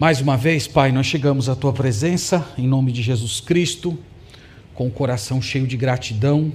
[0.00, 3.98] Mais uma vez, Pai, nós chegamos à tua presença, em nome de Jesus Cristo,
[4.72, 6.52] com o coração cheio de gratidão,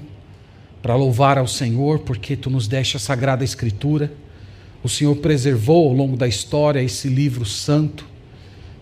[0.81, 4.13] para louvar ao Senhor, porque tu nos deste a sagrada Escritura.
[4.81, 8.07] O Senhor preservou ao longo da história esse livro santo,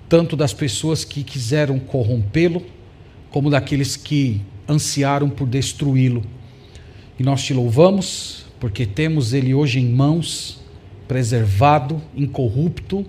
[0.07, 2.63] tanto das pessoas que quiseram corrompê-lo,
[3.31, 6.21] como daqueles que ansiaram por destruí-lo.
[7.17, 10.59] E nós te louvamos, porque temos ele hoje em mãos,
[11.07, 13.07] preservado, incorrupto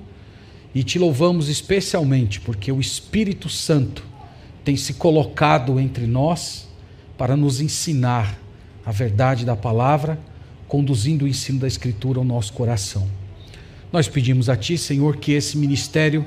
[0.74, 4.04] e te louvamos especialmente porque o Espírito Santo
[4.64, 6.68] tem se colocado entre nós
[7.18, 8.38] para nos ensinar
[8.84, 10.18] a verdade da palavra,
[10.66, 13.06] conduzindo o ensino da Escritura ao nosso coração.
[13.92, 16.24] Nós pedimos a Ti, Senhor, que esse ministério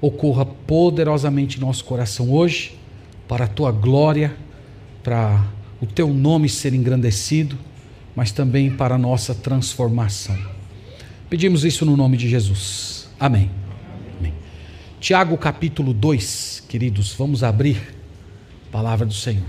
[0.00, 2.78] ocorra poderosamente em nosso coração hoje,
[3.26, 4.34] para a Tua glória,
[5.02, 5.44] para
[5.80, 7.58] o Teu nome ser engrandecido,
[8.14, 10.38] mas também para a nossa transformação.
[11.28, 13.08] Pedimos isso no nome de Jesus.
[13.18, 13.67] Amém.
[15.00, 17.94] Tiago capítulo 2, queridos, vamos abrir
[18.66, 19.46] a palavra do Senhor.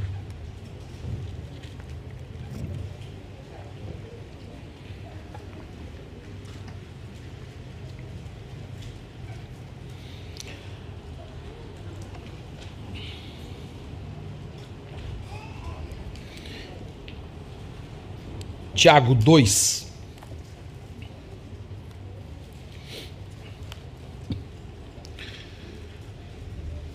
[18.75, 19.88] Tiago 2,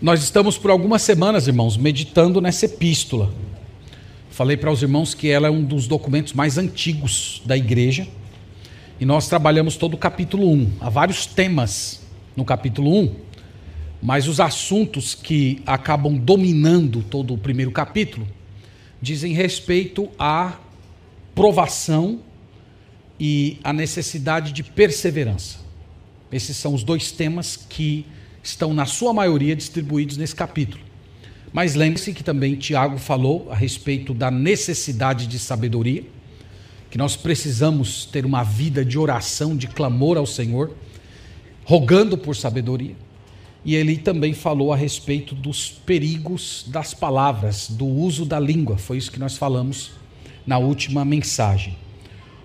[0.05, 3.33] Nós estamos por algumas semanas, irmãos, meditando nessa epístola.
[4.28, 8.06] Falei para os irmãos que ela é um dos documentos mais antigos da igreja.
[9.00, 10.72] E nós trabalhamos todo o capítulo 1.
[10.78, 12.02] Há vários temas
[12.36, 13.14] no capítulo 1,
[14.02, 18.28] mas os assuntos que acabam dominando todo o primeiro capítulo
[19.00, 20.58] dizem respeito à
[21.34, 22.20] provação
[23.18, 25.61] e à necessidade de perseverança.
[26.30, 28.05] Esses são os dois temas que
[28.44, 30.84] estão, na sua maioria, distribuídos nesse capítulo.
[31.52, 36.05] Mas lembre-se que também Tiago falou a respeito da necessidade de sabedoria,
[36.90, 40.77] que nós precisamos ter uma vida de oração, de clamor ao Senhor,
[41.64, 42.94] rogando por sabedoria.
[43.64, 48.77] E ele também falou a respeito dos perigos das palavras, do uso da língua.
[48.77, 49.92] Foi isso que nós falamos
[50.46, 51.78] na última mensagem.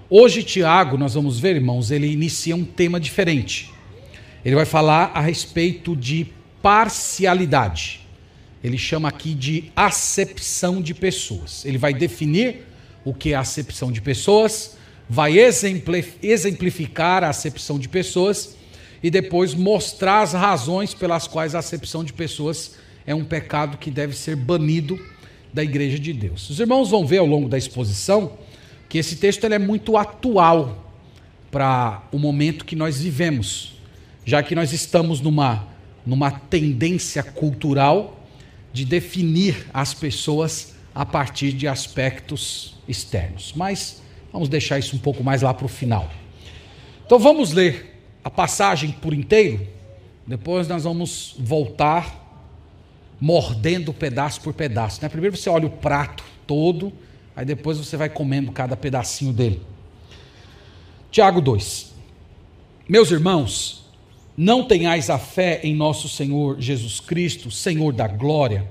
[0.10, 3.70] Hoje, Tiago, nós vamos ver, irmãos, ele inicia um tema diferente.
[4.44, 6.28] Ele vai falar a respeito de
[6.62, 8.02] parcialidade.
[8.64, 11.66] Ele chama aqui de acepção de pessoas.
[11.66, 12.66] Ele vai definir
[13.04, 14.78] o que é acepção de pessoas,
[15.10, 15.36] vai
[16.22, 18.58] exemplificar a acepção de pessoas
[19.02, 22.76] e depois mostrar as razões pelas quais a acepção de pessoas
[23.08, 25.00] é um pecado que deve ser banido
[25.54, 26.50] da igreja de Deus.
[26.50, 28.38] Os irmãos vão ver ao longo da exposição
[28.88, 30.94] que esse texto é muito atual
[31.50, 33.79] para o momento que nós vivemos
[34.30, 35.68] já que nós estamos numa,
[36.06, 38.20] numa tendência cultural
[38.72, 43.54] de definir as pessoas a partir de aspectos externos.
[43.56, 46.08] Mas vamos deixar isso um pouco mais lá para o final.
[47.08, 49.68] Então vamos ler a passagem por inteiro,
[50.28, 52.46] depois nós vamos voltar
[53.20, 55.02] mordendo pedaço por pedaço.
[55.02, 55.10] Né?
[55.10, 56.94] Primeiro você olha o prato todo,
[57.36, 59.60] aí depois você vai comendo cada pedacinho dele.
[61.10, 61.96] Tiago 2.
[62.88, 63.79] Meus irmãos,
[64.42, 68.66] não tenhais a fé em nosso Senhor Jesus Cristo, Senhor da glória,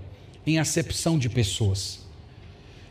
[0.47, 2.07] em acepção de pessoas.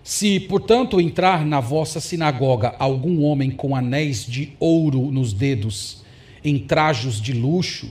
[0.03, 6.03] Se, portanto, entrar na vossa sinagoga algum homem com anéis de ouro nos dedos,
[6.43, 7.89] em trajos de luxo,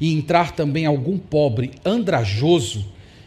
[0.00, 2.86] e entrar também algum pobre andrajoso,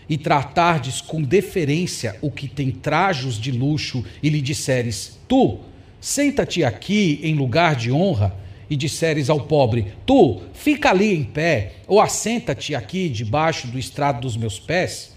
[0.09, 5.59] e tratardes com deferência o que tem trajos de luxo, e lhe disseres: Tu,
[6.01, 11.73] senta-te aqui em lugar de honra, e disseres ao pobre: Tu, fica ali em pé,
[11.87, 15.15] ou assenta-te aqui debaixo do estrado dos meus pés,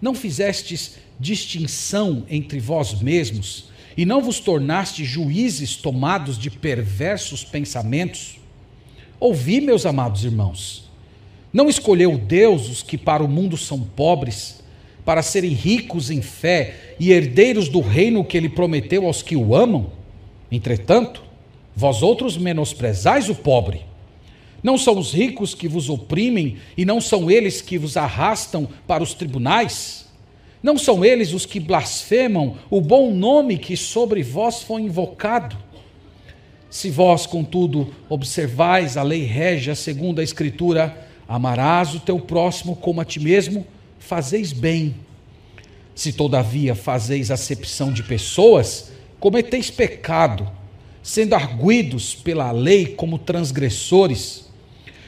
[0.00, 8.38] não fizestes distinção entre vós mesmos, e não vos tornaste juízes tomados de perversos pensamentos?
[9.18, 10.88] Ouvi, meus amados irmãos,
[11.52, 14.62] não escolheu Deus os que para o mundo são pobres,
[15.04, 19.54] para serem ricos em fé e herdeiros do reino que ele prometeu aos que o
[19.54, 19.92] amam?
[20.50, 21.22] Entretanto,
[21.74, 23.82] Vós outros menosprezais o pobre.
[24.62, 29.02] Não são os ricos que vos oprimem e não são eles que vos arrastam para
[29.02, 30.06] os tribunais?
[30.62, 35.56] Não são eles os que blasfemam o bom nome que sobre vós foi invocado?
[36.68, 43.00] Se vós, contudo, observais a lei régia segundo a Escritura, amarás o teu próximo como
[43.00, 43.66] a ti mesmo,
[43.98, 44.94] fazeis bem.
[45.94, 50.59] Se todavia fazeis acepção de pessoas, cometeis pecado
[51.02, 54.48] sendo arguidos pela lei como transgressores.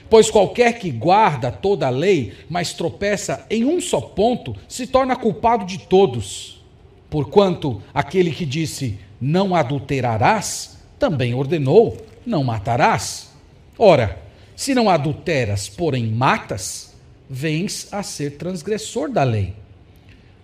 [0.08, 5.16] Pois qualquer que guarda toda a lei, mas tropeça em um só ponto, se torna
[5.16, 6.62] culpado de todos.
[7.08, 11.96] Porquanto aquele que disse: Não adulterarás, também ordenou:
[12.26, 13.30] Não matarás.
[13.78, 14.20] Ora,
[14.54, 16.94] se não adulteras, porém matas,
[17.28, 19.54] vens a ser transgressor da lei.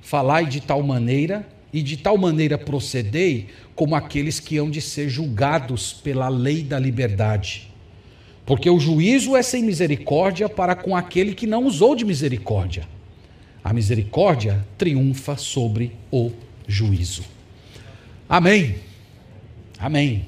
[0.01, 5.09] Falai de tal maneira e de tal maneira procedei como aqueles que hão de ser
[5.09, 7.71] julgados pela lei da liberdade.
[8.47, 12.89] Porque o juízo é sem misericórdia para com aquele que não usou de misericórdia.
[13.63, 16.31] A misericórdia triunfa sobre o
[16.67, 17.23] juízo.
[18.29, 18.77] Amém.
[19.79, 20.27] Amém.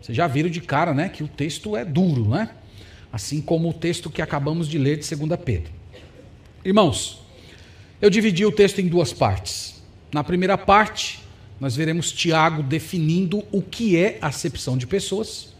[0.00, 2.50] Vocês já viram de cara, né, que o texto é duro, né?
[3.12, 5.70] Assim como o texto que acabamos de ler de 2 Pedro.
[6.64, 7.22] Irmãos,
[8.00, 9.81] eu dividi o texto em duas partes.
[10.12, 11.20] Na primeira parte,
[11.58, 15.54] nós veremos Tiago definindo o que é acepção de pessoas.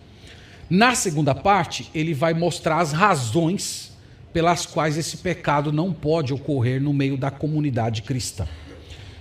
[0.68, 3.96] Na segunda parte, ele vai mostrar as razões
[4.30, 8.46] pelas quais esse pecado não pode ocorrer no meio da comunidade cristã.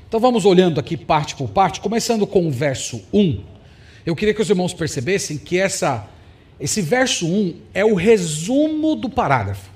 [0.06, 3.42] Então vamos olhando aqui parte por parte, começando com o verso 1.
[4.06, 6.10] Eu queria que os irmãos percebessem que essa,
[6.60, 9.69] esse verso 1 é o resumo do parágrafo.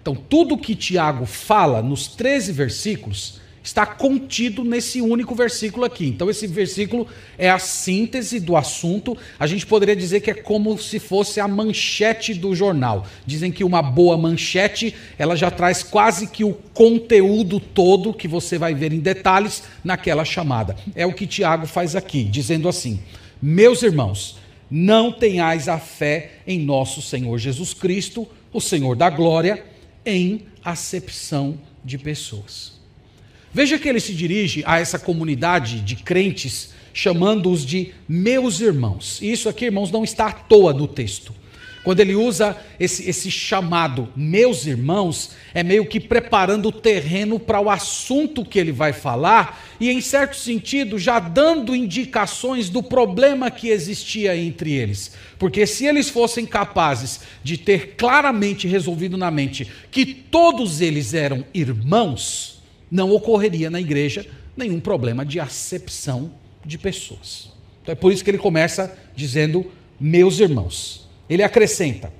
[0.00, 6.06] Então, tudo que Tiago fala nos 13 versículos está contido nesse único versículo aqui.
[6.06, 7.06] Então, esse versículo
[7.38, 9.16] é a síntese do assunto.
[9.38, 13.06] A gente poderia dizer que é como se fosse a manchete do jornal.
[13.24, 18.58] Dizem que uma boa manchete, ela já traz quase que o conteúdo todo que você
[18.58, 20.76] vai ver em detalhes naquela chamada.
[20.94, 23.00] É o que Tiago faz aqui, dizendo assim:
[23.40, 24.38] Meus irmãos,
[24.68, 29.64] não tenhais a fé em nosso Senhor Jesus Cristo, o Senhor da glória,
[30.04, 32.81] em acepção de pessoas.
[33.54, 39.20] Veja que ele se dirige a essa comunidade de crentes, chamando-os de meus irmãos.
[39.20, 41.34] E isso aqui, irmãos, não está à toa no texto.
[41.82, 47.60] Quando ele usa esse, esse chamado meus irmãos, é meio que preparando o terreno para
[47.60, 53.50] o assunto que ele vai falar, e em certo sentido já dando indicações do problema
[53.50, 55.12] que existia entre eles.
[55.38, 61.44] Porque se eles fossem capazes de ter claramente resolvido na mente que todos eles eram
[61.52, 62.61] irmãos,
[62.92, 66.30] não ocorreria na igreja nenhum problema de acepção
[66.62, 67.50] de pessoas.
[67.82, 71.08] Então é por isso que ele começa dizendo meus irmãos.
[71.28, 72.12] Ele acrescenta: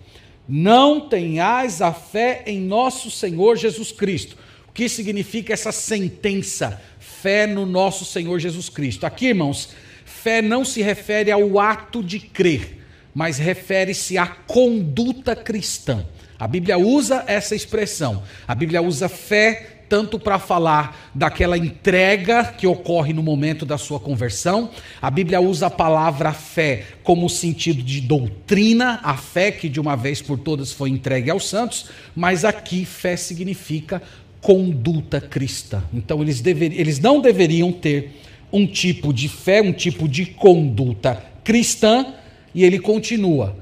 [0.49, 4.39] Não tenhais a fé em nosso Senhor Jesus Cristo.
[4.67, 6.81] O que significa essa sentença?
[6.99, 9.05] Fé no nosso Senhor Jesus Cristo.
[9.05, 9.69] Aqui, irmãos,
[10.07, 12.79] fé não se refere ao ato de crer,
[13.15, 16.07] mas refere-se à conduta cristã.
[16.39, 18.23] A Bíblia usa essa expressão.
[18.49, 24.01] A Bíblia usa fé tanto para falar daquela entrega que ocorre no momento da sua
[24.01, 24.71] conversão.
[25.03, 29.95] A Bíblia usa a palavra fé como sentido de doutrina, a fé que de uma
[29.95, 34.01] vez por todas foi entregue aos santos, mas aqui fé significa
[34.41, 35.83] conduta cristã.
[35.93, 38.19] Então eles, dever, eles não deveriam ter
[38.51, 42.15] um tipo de fé, um tipo de conduta cristã,
[42.55, 43.59] e ele continua: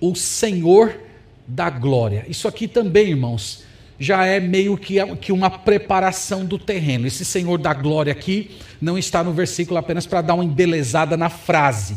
[0.00, 0.96] o Senhor
[1.44, 2.24] da glória.
[2.28, 3.64] Isso aqui também, irmãos,
[3.98, 4.98] já é meio que,
[5.30, 7.06] uma preparação do terreno.
[7.06, 8.50] Esse Senhor da glória aqui
[8.80, 11.96] não está no versículo apenas para dar uma embelezada na frase.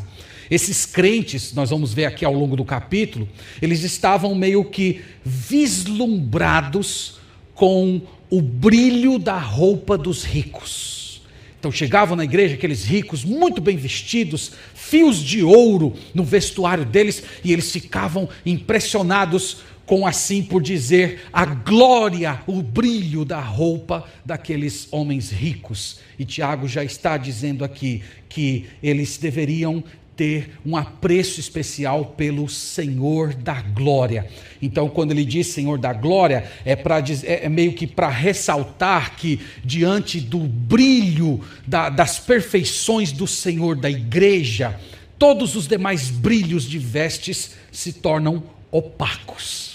[0.50, 3.28] Esses crentes, nós vamos ver aqui ao longo do capítulo,
[3.62, 7.20] eles estavam meio que vislumbrados
[7.56, 11.22] com o brilho da roupa dos ricos.
[11.60, 17.24] Então chegavam na igreja aqueles ricos, muito bem vestidos, fios de ouro no vestuário deles,
[17.44, 24.88] e eles ficavam impressionados com assim por dizer a glória, o brilho da roupa daqueles
[24.92, 26.00] homens ricos.
[26.18, 29.84] E Tiago já está dizendo aqui que eles deveriam
[30.16, 34.28] ter um apreço especial pelo Senhor da glória.
[34.62, 39.16] Então, quando ele diz Senhor da glória, é, para é, é meio que para ressaltar
[39.18, 44.80] que, diante do brilho da, das perfeições do Senhor da igreja,
[45.20, 49.75] todos os demais brilhos de vestes se tornam opacos.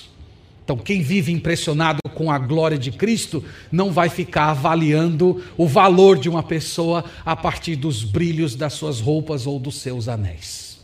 [0.65, 6.19] Então, quem vive impressionado com a glória de Cristo não vai ficar avaliando o valor
[6.19, 10.81] de uma pessoa a partir dos brilhos das suas roupas ou dos seus anéis.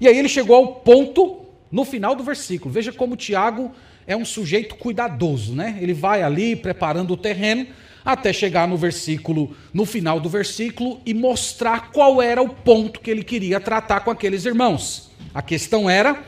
[0.00, 2.72] E aí ele chegou ao ponto no final do versículo.
[2.72, 3.72] Veja como Tiago
[4.06, 5.78] é um sujeito cuidadoso, né?
[5.80, 7.66] Ele vai ali preparando o terreno
[8.04, 13.10] até chegar no versículo, no final do versículo e mostrar qual era o ponto que
[13.10, 15.10] ele queria tratar com aqueles irmãos.
[15.34, 16.22] A questão era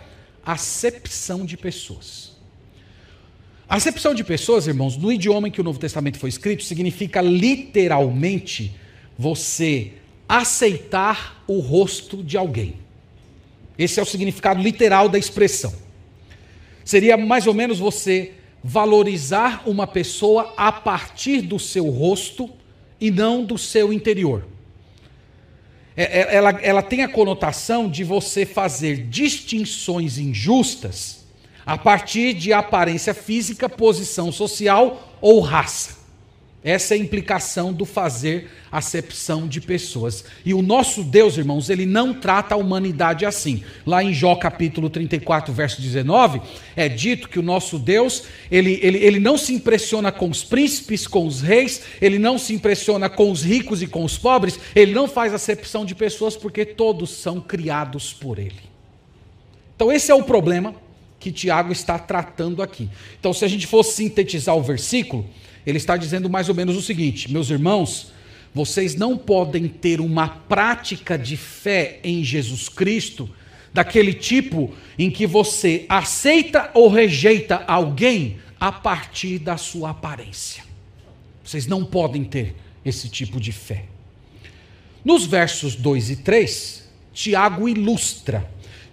[0.45, 2.28] acepção de pessoas.
[3.69, 7.21] A acepção de pessoas, irmãos, no idioma em que o Novo Testamento foi escrito, significa
[7.21, 8.75] literalmente
[9.19, 9.93] você
[10.27, 12.77] aceitar o rosto de alguém.
[13.79, 15.75] Esse é o significado literal da expressão.
[16.83, 18.33] Seria mais ou menos você
[18.65, 22.49] valorizar uma pessoa a partir do seu rosto
[22.99, 24.47] e não do seu interior.
[25.95, 31.18] É, é, ela, ela tem a conotação de você fazer distinções injustas
[31.69, 35.99] a partir de aparência física, posição social ou raça.
[36.65, 40.25] Essa é a implicação do fazer acepção de pessoas.
[40.47, 43.63] E o nosso Deus, irmãos, ele não trata a humanidade assim.
[43.87, 46.41] Lá em Jó capítulo 34, verso 19,
[46.75, 51.07] é dito que o nosso Deus, ele, ele, ele não se impressiona com os príncipes,
[51.07, 54.95] com os reis, ele não se impressiona com os ricos e com os pobres, ele
[54.95, 58.63] não faz acepção de pessoas porque todos são criados por ele.
[59.77, 60.88] Então esse é o problema
[61.19, 62.89] que Tiago está tratando aqui.
[63.19, 65.29] Então se a gente fosse sintetizar o versículo,
[65.67, 68.13] ele está dizendo mais ou menos o seguinte: meus irmãos,
[68.55, 73.29] vocês não podem ter uma prática de fé em Jesus Cristo
[73.73, 80.65] daquele tipo em que você aceita ou rejeita alguém a partir da sua aparência.
[81.45, 83.85] Vocês não podem ter esse tipo de fé.
[85.05, 88.49] Nos versos 2 e 3, Tiago ilustra.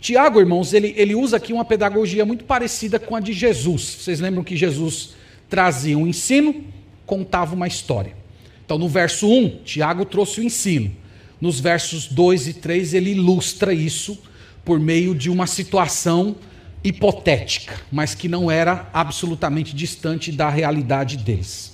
[0.05, 3.81] Tiago, irmãos, ele, ele usa aqui uma pedagogia muito parecida com a de Jesus.
[3.81, 5.15] Vocês lembram que Jesus
[5.49, 6.63] trazia um ensino,
[7.07, 8.15] contava uma história.
[8.63, 10.91] Então, no verso 1, Tiago trouxe o ensino.
[11.41, 14.15] Nos versos 2 e 3, ele ilustra isso
[14.63, 16.35] por meio de uma situação
[16.83, 21.73] hipotética, mas que não era absolutamente distante da realidade deles.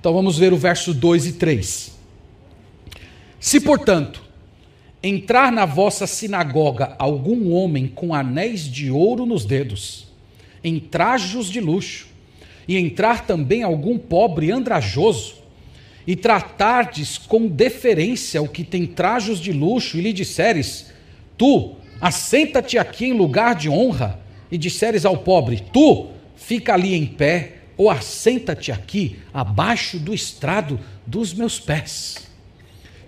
[0.00, 1.92] Então vamos ver o verso 2 e 3.
[3.38, 4.20] Se, portanto,
[5.02, 10.08] entrar na vossa sinagoga algum homem com anéis de ouro nos dedos,
[10.62, 12.08] em trajos de luxo,
[12.66, 15.36] e entrar também algum pobre andrajoso,
[16.06, 20.92] e tratardes com deferência o que tem trajos de luxo, e lhe disseres:
[21.36, 27.06] Tu, assenta-te aqui em lugar de honra, e disseres ao pobre: Tu, fica ali em
[27.06, 32.27] pé, ou assenta-te aqui, abaixo do estrado dos meus pés.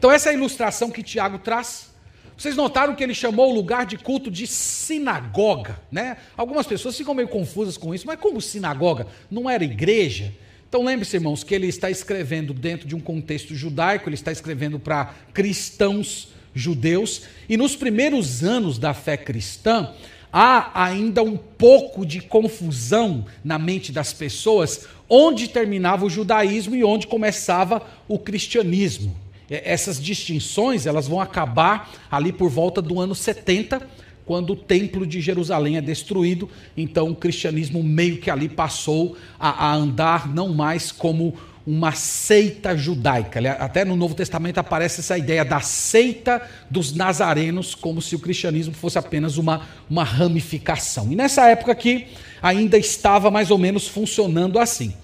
[0.00, 1.90] Então, essa é a ilustração que Tiago traz.
[2.34, 6.16] Vocês notaram que ele chamou o lugar de culto de sinagoga, né?
[6.38, 9.06] Algumas pessoas ficam meio confusas com isso, mas como sinagoga?
[9.30, 10.32] Não era igreja?
[10.66, 14.80] Então lembre-se, irmãos, que ele está escrevendo dentro de um contexto judaico, ele está escrevendo
[14.80, 19.92] para cristãos judeus, e nos primeiros anos da fé cristã,
[20.32, 26.82] há ainda um pouco de confusão na mente das pessoas onde terminava o judaísmo e
[26.82, 29.14] onde começava o cristianismo.
[29.50, 33.84] Essas distinções elas vão acabar ali por volta do ano 70,
[34.24, 36.48] quando o templo de Jerusalém é destruído.
[36.76, 41.34] Então o cristianismo meio que ali passou a, a andar não mais como
[41.66, 43.40] uma seita judaica.
[43.52, 48.72] Até no Novo Testamento aparece essa ideia da seita dos nazarenos, como se o cristianismo
[48.72, 51.12] fosse apenas uma, uma ramificação.
[51.12, 52.06] E nessa época aqui
[52.40, 54.94] ainda estava mais ou menos funcionando assim.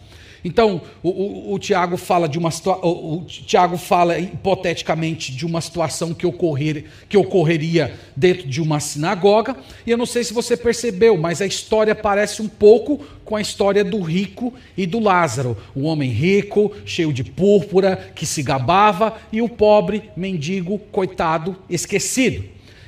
[0.47, 2.51] Então, o, o, o Tiago fala de uma
[2.81, 8.79] o, o Tiago fala hipoteticamente de uma situação que, ocorrer, que ocorreria dentro de uma
[8.79, 13.35] sinagoga, e eu não sei se você percebeu, mas a história parece um pouco com
[13.35, 15.57] a história do rico e do Lázaro.
[15.75, 22.45] O homem rico, cheio de púrpura, que se gabava, e o pobre, mendigo, coitado, esquecido.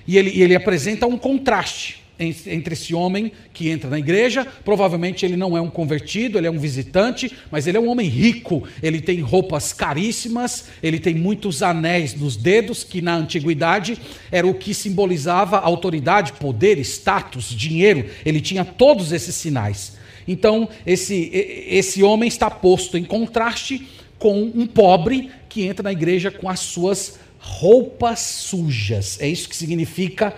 [0.07, 4.47] E ele, e ele apresenta um contraste entre esse homem que entra na igreja.
[4.65, 8.09] Provavelmente ele não é um convertido, ele é um visitante, mas ele é um homem
[8.09, 8.65] rico.
[8.83, 13.99] Ele tem roupas caríssimas, ele tem muitos anéis nos dedos, que na antiguidade
[14.31, 18.07] era o que simbolizava autoridade, poder, status, dinheiro.
[18.25, 19.97] Ele tinha todos esses sinais.
[20.27, 26.31] Então, esse, esse homem está posto em contraste com um pobre que entra na igreja
[26.31, 29.19] com as suas roupas sujas.
[29.21, 30.35] É isso que significa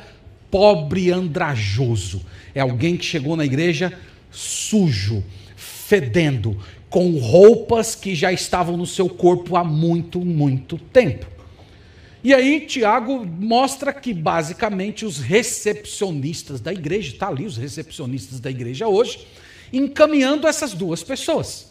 [0.50, 2.22] pobre andrajoso.
[2.54, 3.92] É alguém que chegou na igreja
[4.30, 5.22] sujo,
[5.56, 6.56] fedendo,
[6.88, 11.26] com roupas que já estavam no seu corpo há muito, muito tempo.
[12.22, 18.50] E aí Tiago mostra que basicamente os recepcionistas da igreja, está ali os recepcionistas da
[18.50, 19.26] igreja hoje,
[19.72, 21.69] encaminhando essas duas pessoas.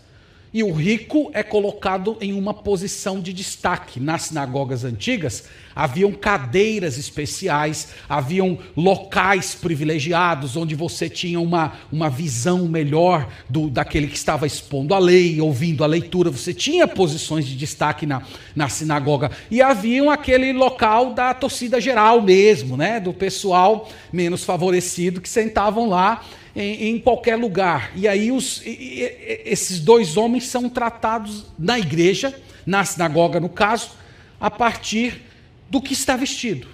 [0.51, 4.00] E o rico é colocado em uma posição de destaque.
[4.00, 5.44] Nas sinagogas antigas,
[5.75, 14.08] haviam cadeiras especiais, haviam locais privilegiados, onde você tinha uma, uma visão melhor do, daquele
[14.08, 16.32] que estava expondo a lei, ouvindo a leitura.
[16.32, 18.24] Você tinha posições de destaque na,
[18.56, 19.29] na sinagoga.
[19.51, 23.00] E havia aquele local da torcida geral mesmo, né?
[23.00, 26.24] do pessoal menos favorecido, que sentavam lá
[26.56, 27.91] em, em qualquer lugar.
[27.96, 33.91] E aí os, esses dois homens são tratados na igreja, na sinagoga no caso,
[34.39, 35.24] a partir
[35.70, 36.68] do que está vestido.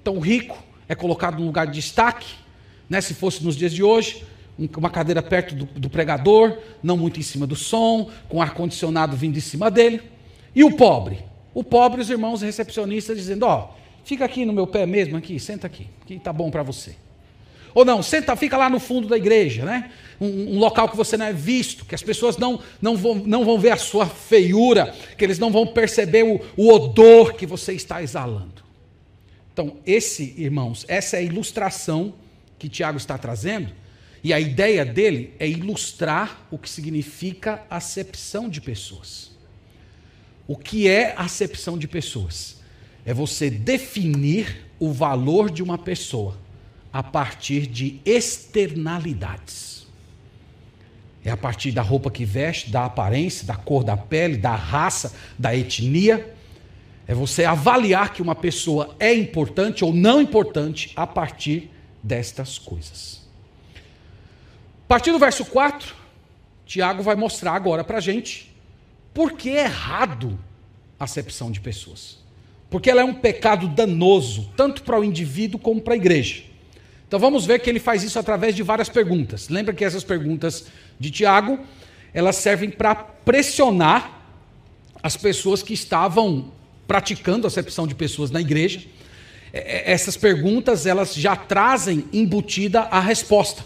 [0.00, 2.34] Então o rico é colocado no lugar de destaque,
[2.88, 4.24] né, se fosse nos dias de hoje,
[4.76, 9.36] uma cadeira perto do, do pregador, não muito em cima do som, com ar-condicionado vindo
[9.38, 10.02] em cima dele.
[10.54, 11.20] E o pobre?
[11.54, 13.74] O pobre, os irmãos recepcionistas dizendo: Ó, oh,
[14.04, 16.96] fica aqui no meu pé mesmo, aqui, senta aqui, que tá bom para você.
[17.74, 19.90] Ou não, senta, fica lá no fundo da igreja, né?
[20.20, 23.44] Um, um, local que você não é visto, que as pessoas não, não, vão, não
[23.44, 27.72] vão ver a sua feiura, que eles não vão perceber o, o odor que você
[27.72, 28.62] está exalando.
[29.52, 32.14] Então, esse, irmãos, essa é a ilustração
[32.58, 33.72] que Tiago está trazendo,
[34.22, 39.32] e a ideia dele é ilustrar o que significa acepção de pessoas.
[40.46, 42.60] O que é acepção de pessoas?
[43.04, 46.36] É você definir o valor de uma pessoa
[46.92, 49.86] a partir de externalidades.
[51.24, 55.14] É a partir da roupa que veste, da aparência, da cor da pele, da raça,
[55.38, 56.34] da etnia.
[57.06, 61.70] É você avaliar que uma pessoa é importante ou não importante a partir
[62.02, 63.22] destas coisas.
[64.84, 65.94] A partir do verso 4,
[66.66, 68.52] Tiago vai mostrar agora para a gente
[69.14, 70.38] por que é errado
[70.98, 72.18] a acepção de pessoas.
[72.68, 76.51] Porque ela é um pecado danoso, tanto para o indivíduo como para a igreja.
[77.12, 79.50] Então vamos ver que ele faz isso através de várias perguntas.
[79.50, 80.64] Lembra que essas perguntas
[80.98, 81.60] de Tiago,
[82.14, 84.22] elas servem para pressionar
[85.02, 86.50] as pessoas que estavam
[86.88, 88.80] praticando a acepção de pessoas na igreja.
[89.52, 93.62] É, é, essas perguntas, elas já trazem embutida a resposta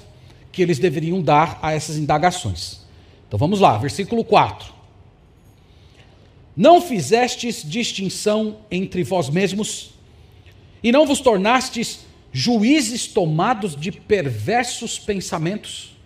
[0.50, 2.80] que eles deveriam dar a essas indagações.
[3.28, 4.74] Então vamos lá, versículo 4.
[6.56, 9.94] Não fizestes distinção entre vós mesmos,
[10.82, 15.96] e não vos tornastes juízes tomados de perversos pensamentos.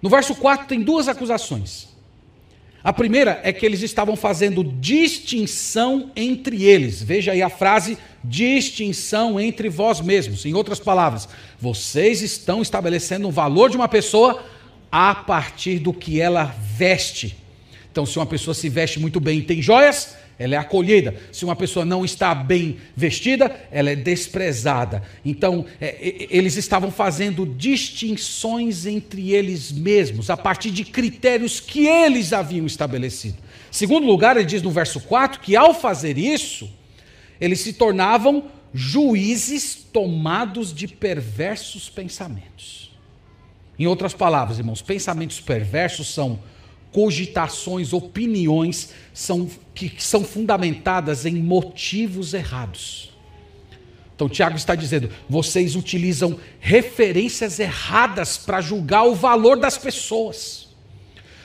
[0.00, 1.88] No verso 4 tem duas acusações.
[2.84, 7.02] A primeira é que eles estavam fazendo distinção entre eles.
[7.02, 10.46] Veja aí a frase distinção entre vós mesmos.
[10.46, 14.40] Em outras palavras, vocês estão estabelecendo o valor de uma pessoa
[14.92, 17.36] a partir do que ela veste.
[17.90, 21.14] Então, se uma pessoa se veste muito bem e tem joias, ela é acolhida.
[21.32, 25.02] Se uma pessoa não está bem vestida, ela é desprezada.
[25.24, 32.32] Então, é, eles estavam fazendo distinções entre eles mesmos, a partir de critérios que eles
[32.32, 33.36] haviam estabelecido.
[33.70, 36.70] Segundo lugar, ele diz no verso 4 que ao fazer isso,
[37.40, 42.92] eles se tornavam juízes tomados de perversos pensamentos.
[43.78, 46.38] Em outras palavras, irmãos, pensamentos perversos são
[46.94, 53.12] cogitações, opiniões são, que são fundamentadas em motivos errados.
[54.14, 60.68] Então, Tiago está dizendo: vocês utilizam referências erradas para julgar o valor das pessoas.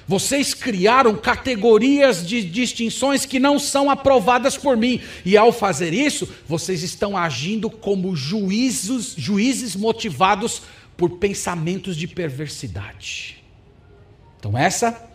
[0.08, 5.02] Vocês criaram categorias de distinções que não são aprovadas por mim.
[5.26, 10.62] E ao fazer isso, vocês estão agindo como juízes, juízes motivados
[10.96, 13.44] por pensamentos de perversidade.
[14.40, 15.09] Então, essa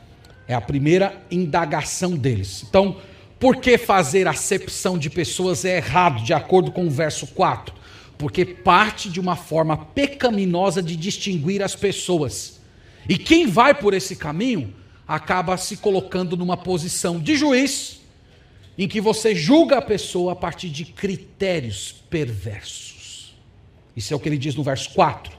[0.47, 2.65] é a primeira indagação deles.
[2.69, 2.97] Então,
[3.39, 7.75] por que fazer acepção de pessoas é errado, de acordo com o verso 4?
[8.17, 12.61] Porque parte de uma forma pecaminosa de distinguir as pessoas.
[13.09, 14.73] E quem vai por esse caminho
[15.07, 18.01] acaba se colocando numa posição de juiz,
[18.79, 23.35] em que você julga a pessoa a partir de critérios perversos.
[23.97, 25.33] Isso é o que ele diz no verso 4.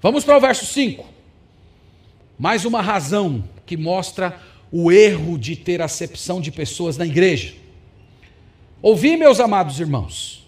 [0.00, 1.04] Vamos para o verso 5.
[2.38, 7.54] Mais uma razão que mostra o erro de ter acepção de pessoas na igreja.
[8.80, 10.46] Ouvi, meus amados irmãos,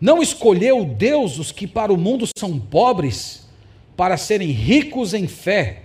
[0.00, 3.48] não escolheu Deus os que para o mundo são pobres,
[3.96, 5.82] para serem ricos em fé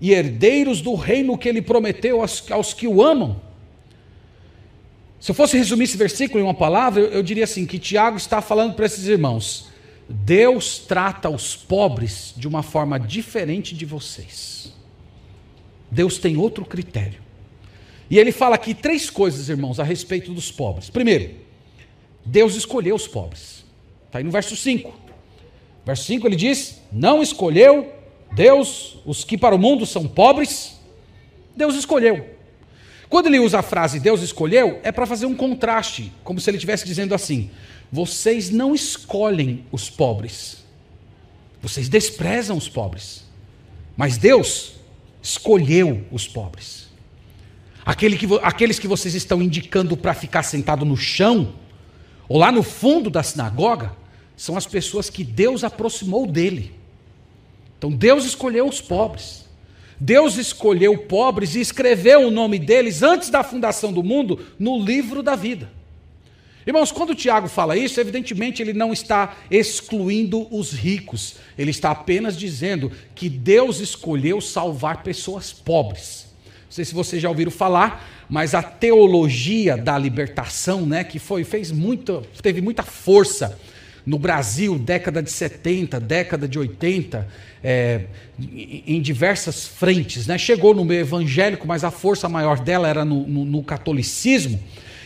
[0.00, 3.40] e herdeiros do reino que ele prometeu aos, aos que o amam?
[5.20, 8.16] Se eu fosse resumir esse versículo em uma palavra, eu, eu diria assim: que Tiago
[8.16, 9.70] está falando para esses irmãos
[10.12, 14.61] Deus trata os pobres de uma forma diferente de vocês.
[15.92, 17.20] Deus tem outro critério.
[18.08, 20.88] E ele fala aqui três coisas, irmãos, a respeito dos pobres.
[20.88, 21.34] Primeiro,
[22.24, 23.62] Deus escolheu os pobres.
[24.06, 24.90] Está aí no verso 5.
[25.84, 27.92] Verso 5 ele diz: Não escolheu
[28.34, 30.80] Deus os que para o mundo são pobres.
[31.54, 32.26] Deus escolheu.
[33.10, 36.56] Quando ele usa a frase Deus escolheu, é para fazer um contraste, como se ele
[36.56, 37.50] estivesse dizendo assim:
[37.90, 40.64] vocês não escolhem os pobres.
[41.60, 43.24] Vocês desprezam os pobres.
[43.94, 44.80] Mas Deus
[45.22, 46.90] escolheu os pobres.
[47.84, 51.54] Aquele que, aqueles que vocês estão indicando para ficar sentado no chão,
[52.28, 53.94] ou lá no fundo da sinagoga,
[54.36, 56.74] são as pessoas que Deus aproximou dele.
[57.78, 59.42] Então Deus escolheu os pobres.
[59.98, 65.22] Deus escolheu pobres e escreveu o nome deles antes da fundação do mundo no livro
[65.22, 65.70] da vida.
[66.66, 71.90] Irmãos, quando o Tiago fala isso, evidentemente ele não está excluindo os ricos, ele está
[71.90, 76.26] apenas dizendo que Deus escolheu salvar pessoas pobres.
[76.44, 81.44] Não sei se vocês já ouviram falar, mas a teologia da libertação, né, que foi
[81.44, 83.58] fez muito, teve muita força
[84.06, 87.28] no Brasil, década de 70, década de 80,
[87.62, 88.02] é,
[88.86, 90.26] em diversas frentes.
[90.26, 90.38] Né?
[90.38, 94.60] Chegou no meio evangélico, mas a força maior dela era no, no, no catolicismo.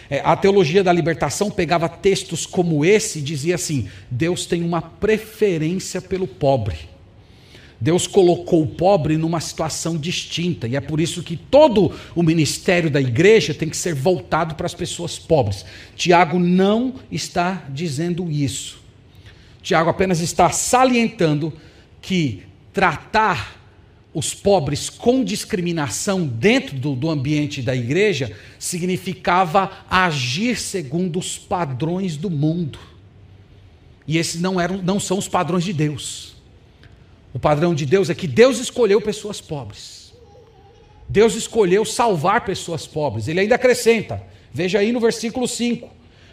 [0.09, 4.81] É, a teologia da libertação pegava textos como esse e dizia assim: Deus tem uma
[4.81, 6.77] preferência pelo pobre.
[7.79, 12.91] Deus colocou o pobre numa situação distinta, e é por isso que todo o ministério
[12.91, 15.65] da igreja tem que ser voltado para as pessoas pobres.
[15.95, 18.81] Tiago não está dizendo isso.
[19.63, 21.53] Tiago apenas está salientando
[22.01, 23.66] que tratar
[24.17, 32.17] os pobres com discriminação dentro do, do, ambiente da igreja significava agir segundo os padrões
[32.17, 32.79] do mundo.
[34.07, 36.35] E esses não, eram, não são os padrões de Deus.
[37.35, 40.15] O padrão de Deus é que Deus escolheu pessoas pobres.
[41.07, 43.29] Deus escolheu salvar pessoas pobres.
[43.29, 45.91] Ele ainda acrescenta, veja aí no versículo 5.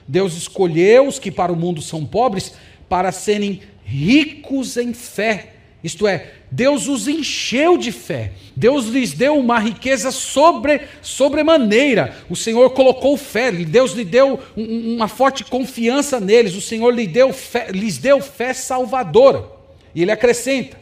[0.07, 2.53] Deus escolheu os que para o mundo são pobres
[2.87, 5.49] para serem ricos em fé
[5.83, 8.31] isto é, Deus os encheu de fé.
[8.55, 12.15] Deus lhes deu uma riqueza sobre sobremaneira.
[12.29, 16.55] O Senhor colocou fé, Deus lhe deu uma forte confiança neles.
[16.55, 19.45] O Senhor lhe deu fé, lhes deu fé salvadora.
[19.93, 20.79] E ele acrescenta: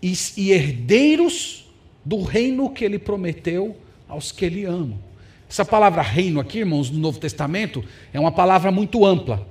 [0.00, 1.68] e, e herdeiros
[2.04, 3.76] do reino que ele prometeu
[4.08, 4.98] aos que ele amam.
[5.48, 9.44] Essa palavra reino aqui, irmãos, no Novo Testamento, é uma palavra muito ampla.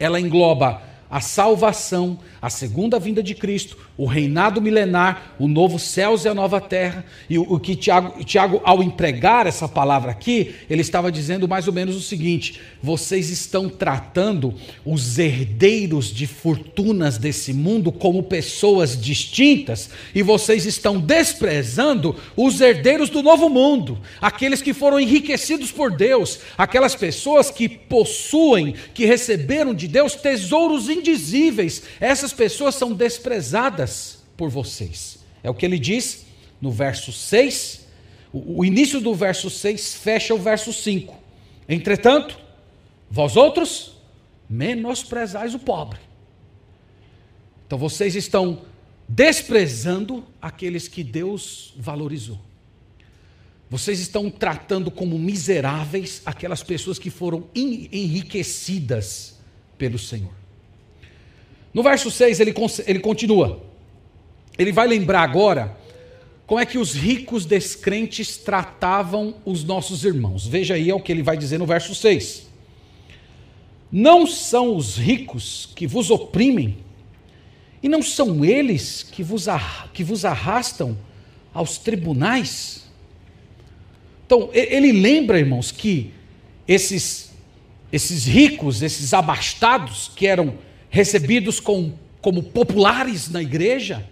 [0.00, 0.82] Ela engloba
[1.14, 6.34] a salvação, a segunda vinda de Cristo, o reinado milenar, o novo céus e a
[6.34, 7.04] nova terra.
[7.30, 11.72] E o, que Tiago, Tiago, ao empregar essa palavra aqui, ele estava dizendo mais ou
[11.72, 14.54] menos o seguinte: vocês estão tratando
[14.84, 23.08] os herdeiros de fortunas desse mundo como pessoas distintas, e vocês estão desprezando os herdeiros
[23.08, 29.72] do novo mundo, aqueles que foram enriquecidos por Deus, aquelas pessoas que possuem, que receberam
[29.72, 31.84] de Deus tesouros indizíveis.
[32.00, 33.83] Essas pessoas são desprezadas
[34.36, 35.18] por vocês.
[35.42, 36.26] É o que ele diz
[36.60, 37.86] no verso 6.
[38.32, 41.14] O, início do verso 6 fecha o verso 5.
[41.68, 42.38] Entretanto,
[43.10, 43.96] vós outros
[44.48, 46.00] menosprezais o pobre.
[47.66, 48.62] Então vocês estão
[49.08, 52.40] desprezando aqueles que Deus valorizou.
[53.70, 59.38] Vocês estão tratando como miseráveis aquelas pessoas que foram enriquecidas
[59.76, 60.32] pelo Senhor.
[61.72, 62.54] No verso 6 ele,
[62.86, 63.73] ele continua.
[64.58, 65.76] Ele vai lembrar agora
[66.46, 70.46] como é que os ricos descrentes tratavam os nossos irmãos.
[70.46, 72.46] Veja aí é o que ele vai dizer no verso 6.
[73.90, 76.76] Não são os ricos que vos oprimem,
[77.82, 79.46] e não são eles que vos,
[79.92, 80.96] que vos arrastam
[81.52, 82.86] aos tribunais?
[84.26, 86.10] Então, ele lembra, irmãos, que
[86.66, 87.32] esses,
[87.92, 90.54] esses ricos, esses abastados, que eram
[90.88, 94.08] recebidos com, como populares na igreja,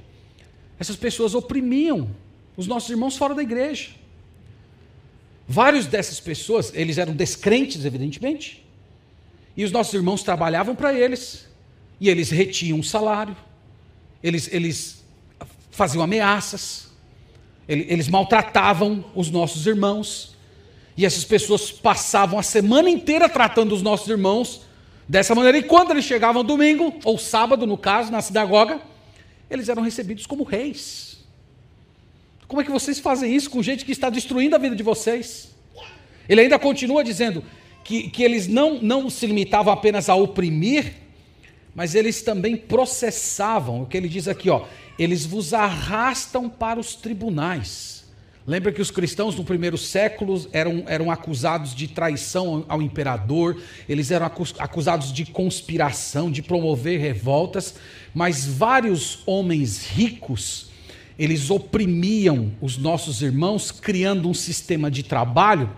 [0.83, 2.11] essas pessoas oprimiam
[2.57, 3.91] os nossos irmãos fora da igreja.
[5.49, 8.67] Vários dessas pessoas, eles eram descrentes, evidentemente,
[9.57, 11.49] e os nossos irmãos trabalhavam para eles,
[12.01, 13.37] e eles retinham o salário,
[14.23, 15.05] eles, eles
[15.71, 16.91] faziam ameaças,
[17.69, 20.37] eles maltratavam os nossos irmãos,
[20.97, 24.63] e essas pessoas passavam a semana inteira tratando os nossos irmãos
[25.09, 28.81] Dessa maneira, e quando eles chegavam domingo, ou sábado, no caso, na sinagoga,
[29.53, 31.19] eles eram recebidos como reis.
[32.49, 35.55] Como é que vocês fazem isso com gente que está destruindo a vida de vocês?
[36.29, 37.45] Ele ainda continua dizendo
[37.85, 40.95] que, que eles não, não se limitavam apenas a oprimir,
[41.75, 44.67] mas eles também processavam, o que ele diz aqui, ó,
[44.99, 48.02] eles vos arrastam para os tribunais.
[48.45, 53.57] Lembra que os cristãos no primeiro século eram, eram acusados de traição ao imperador,
[53.89, 54.27] eles eram
[54.59, 57.77] acusados de conspiração, de promover revoltas,
[58.13, 60.67] mas vários homens ricos,
[61.17, 65.71] eles oprimiam os nossos irmãos, criando um sistema de trabalho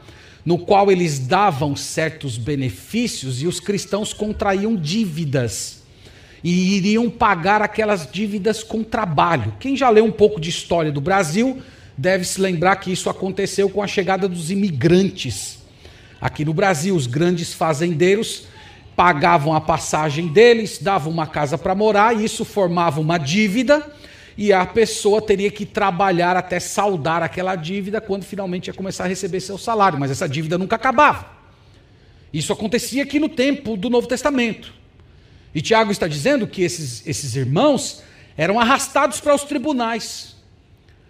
[0.43, 5.83] no qual eles davam certos benefícios e os cristãos contraíam dívidas
[6.43, 9.55] e iriam pagar aquelas dívidas com trabalho.
[9.59, 11.63] Quem já leu um pouco de história do Brasil
[11.97, 15.59] deve se lembrar que isso aconteceu com a chegada dos imigrantes.
[16.21, 18.47] Aqui no Brasil, os grandes fazendeiros
[18.97, 23.85] pagavam a passagem deles, davam uma casa para morar, e isso formava uma dívida,
[24.37, 29.09] e a pessoa teria que trabalhar até saldar aquela dívida quando finalmente ia começar a
[29.09, 31.27] receber seu salário, mas essa dívida nunca acabava.
[32.33, 34.73] Isso acontecia aqui no tempo do Novo Testamento.
[35.55, 38.03] E Tiago está dizendo que esses, esses irmãos
[38.37, 40.34] eram arrastados para os tribunais,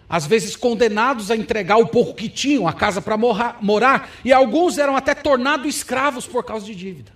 [0.07, 4.77] às vezes condenados a entregar o pouco que tinham, a casa para morar, e alguns
[4.77, 7.11] eram até tornados escravos por causa de dívida.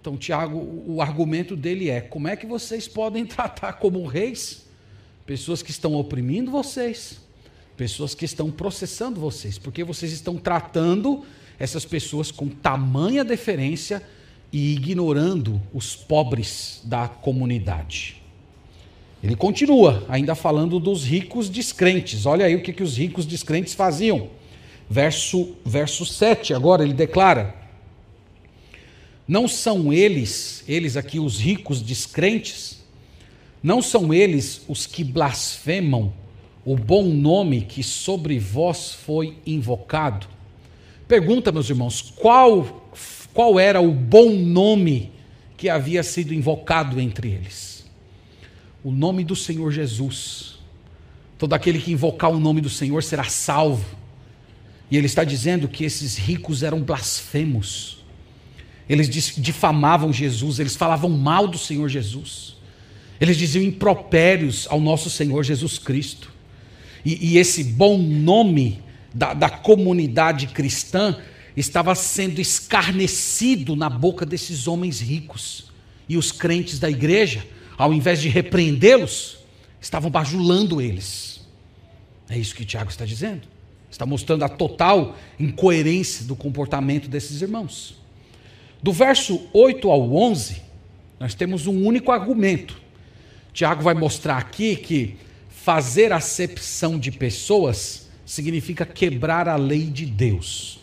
[0.00, 4.66] Então, Tiago, o argumento dele é: como é que vocês podem tratar como reis
[5.26, 7.20] pessoas que estão oprimindo vocês,
[7.76, 11.24] pessoas que estão processando vocês, porque vocês estão tratando
[11.58, 14.02] essas pessoas com tamanha deferência
[14.52, 18.19] e ignorando os pobres da comunidade.
[19.22, 22.24] Ele continua, ainda falando dos ricos descrentes.
[22.24, 24.28] Olha aí o que, que os ricos descrentes faziam.
[24.88, 27.54] Verso, verso 7, agora ele declara:
[29.28, 32.82] Não são eles, eles aqui, os ricos descrentes,
[33.62, 36.12] não são eles os que blasfemam
[36.64, 40.26] o bom nome que sobre vós foi invocado?
[41.06, 42.90] Pergunta, meus irmãos, qual,
[43.34, 45.12] qual era o bom nome
[45.56, 47.69] que havia sido invocado entre eles?
[48.82, 50.58] O nome do Senhor Jesus.
[51.38, 53.84] Todo aquele que invocar o nome do Senhor será salvo.
[54.90, 58.04] E ele está dizendo que esses ricos eram blasfemos.
[58.88, 62.56] Eles difamavam Jesus, eles falavam mal do Senhor Jesus.
[63.20, 66.32] Eles diziam impropérios ao nosso Senhor Jesus Cristo.
[67.04, 68.82] E, e esse bom nome
[69.14, 71.16] da, da comunidade cristã
[71.56, 75.70] estava sendo escarnecido na boca desses homens ricos.
[76.08, 77.46] E os crentes da igreja,
[77.80, 79.38] ao invés de repreendê-los,
[79.80, 81.40] estavam bajulando eles.
[82.28, 83.48] É isso que Tiago está dizendo.
[83.90, 87.94] Está mostrando a total incoerência do comportamento desses irmãos.
[88.82, 90.60] Do verso 8 ao 11,
[91.18, 92.78] nós temos um único argumento.
[93.50, 95.16] Tiago vai mostrar aqui que
[95.48, 100.80] fazer acepção de pessoas significa quebrar a lei de Deus.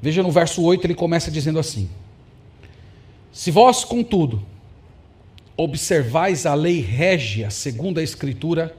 [0.00, 1.90] Veja no verso 8, ele começa dizendo assim:
[3.32, 4.51] Se vós, contudo,
[5.56, 8.74] observais a lei régia, segundo a Escritura,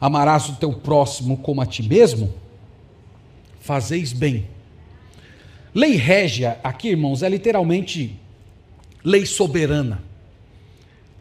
[0.00, 2.32] amarás o teu próximo como a ti mesmo,
[3.60, 4.46] fazeis bem.
[5.74, 8.18] Lei régia, aqui, irmãos, é literalmente
[9.04, 10.02] lei soberana,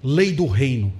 [0.03, 0.93] lei do reino.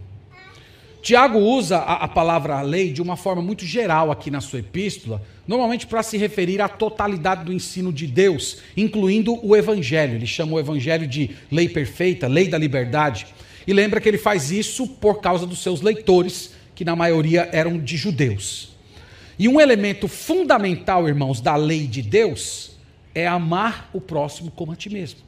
[1.06, 5.22] Tiago usa a, a, palavra lei de uma forma muito geral aqui na sua epístola,
[5.48, 10.16] normalmente para se referir à totalidade do ensino de Deus, incluindo o evangelho.
[10.16, 13.28] Ele chama o evangelho de lei perfeita, lei da liberdade.
[13.68, 17.78] E lembra que ele faz isso por causa dos seus leitores, que na maioria eram
[17.78, 18.76] de judeus.
[19.38, 22.72] E um elemento fundamental, irmãos, da lei de Deus
[23.14, 25.20] é amar o próximo como a ti mesmo.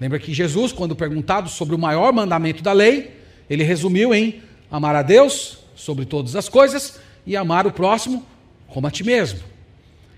[0.00, 3.10] Lembra que Jesus, quando perguntado sobre o maior mandamento da lei,
[3.50, 8.24] ele resumiu em Amar a Deus sobre todas as coisas e amar o próximo
[8.68, 9.40] como a ti mesmo.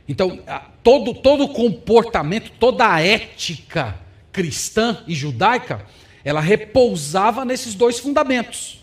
[0.09, 0.41] Então,
[0.83, 3.99] todo, todo comportamento, toda a ética
[4.33, 5.85] cristã e judaica,
[6.25, 8.83] ela repousava nesses dois fundamentos.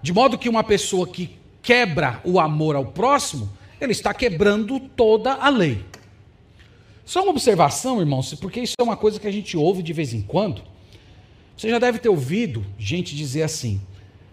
[0.00, 5.34] De modo que uma pessoa que quebra o amor ao próximo, ele está quebrando toda
[5.34, 5.84] a lei.
[7.04, 10.12] Só uma observação, irmãos, porque isso é uma coisa que a gente ouve de vez
[10.12, 10.62] em quando.
[11.56, 13.80] Você já deve ter ouvido gente dizer assim: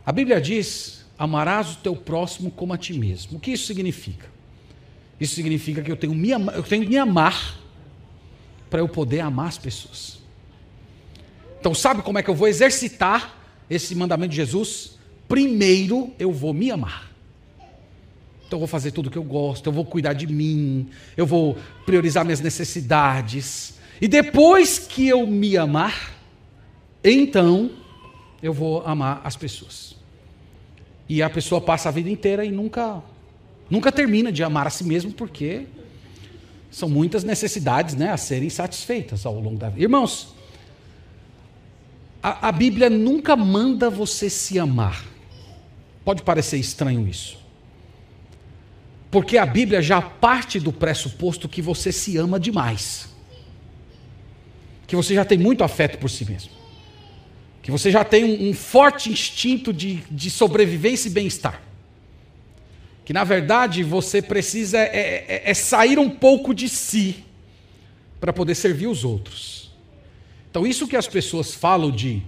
[0.05, 3.37] a Bíblia diz: amarás o teu próximo como a ti mesmo.
[3.37, 4.27] O que isso significa?
[5.19, 7.57] Isso significa que eu tenho, me eu tenho que me amar
[8.69, 10.19] para eu poder amar as pessoas.
[11.59, 13.37] Então, sabe como é que eu vou exercitar
[13.69, 14.97] esse mandamento de Jesus?
[15.27, 17.11] Primeiro eu vou me amar.
[18.45, 21.25] Então eu vou fazer tudo o que eu gosto, eu vou cuidar de mim, eu
[21.25, 23.79] vou priorizar minhas necessidades.
[24.01, 26.13] E depois que eu me amar,
[27.03, 27.71] então
[28.43, 29.92] eu vou amar as pessoas.
[31.07, 33.01] E a pessoa passa a vida inteira e nunca
[33.69, 35.65] nunca termina de amar a si mesmo porque
[36.69, 39.83] são muitas necessidades, né, a serem satisfeitas ao longo da vida.
[39.83, 40.33] Irmãos,
[42.21, 45.05] a, a Bíblia nunca manda você se amar.
[46.03, 47.37] Pode parecer estranho isso.
[49.11, 53.09] Porque a Bíblia já parte do pressuposto que você se ama demais.
[54.87, 56.62] Que você já tem muito afeto por si mesmo
[57.63, 61.61] que você já tem um, um forte instinto de, de sobrevivência e bem-estar.
[63.05, 67.23] Que na verdade você precisa é, é, é sair um pouco de si
[68.19, 69.71] para poder servir os outros.
[70.49, 72.21] Então, isso que as pessoas falam de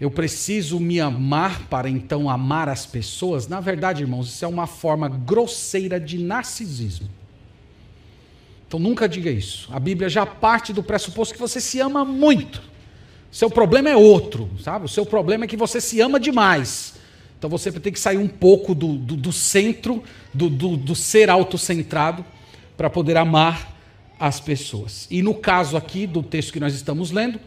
[0.00, 4.66] eu preciso me amar para então amar as pessoas, na verdade, irmãos, isso é uma
[4.66, 7.08] forma grosseira de narcisismo.
[8.66, 9.68] Então nunca diga isso.
[9.72, 12.62] A Bíblia já parte do pressuposto que você se ama muito.
[13.30, 14.86] Seu problema é outro, sabe?
[14.86, 16.94] O seu problema é que você se ama demais.
[17.38, 20.02] Então você tem que sair um pouco do, do, do centro,
[20.34, 22.24] do, do, do ser autocentrado,
[22.76, 23.76] para poder amar
[24.18, 25.06] as pessoas.
[25.10, 27.40] E no caso aqui do texto que nós estamos lendo,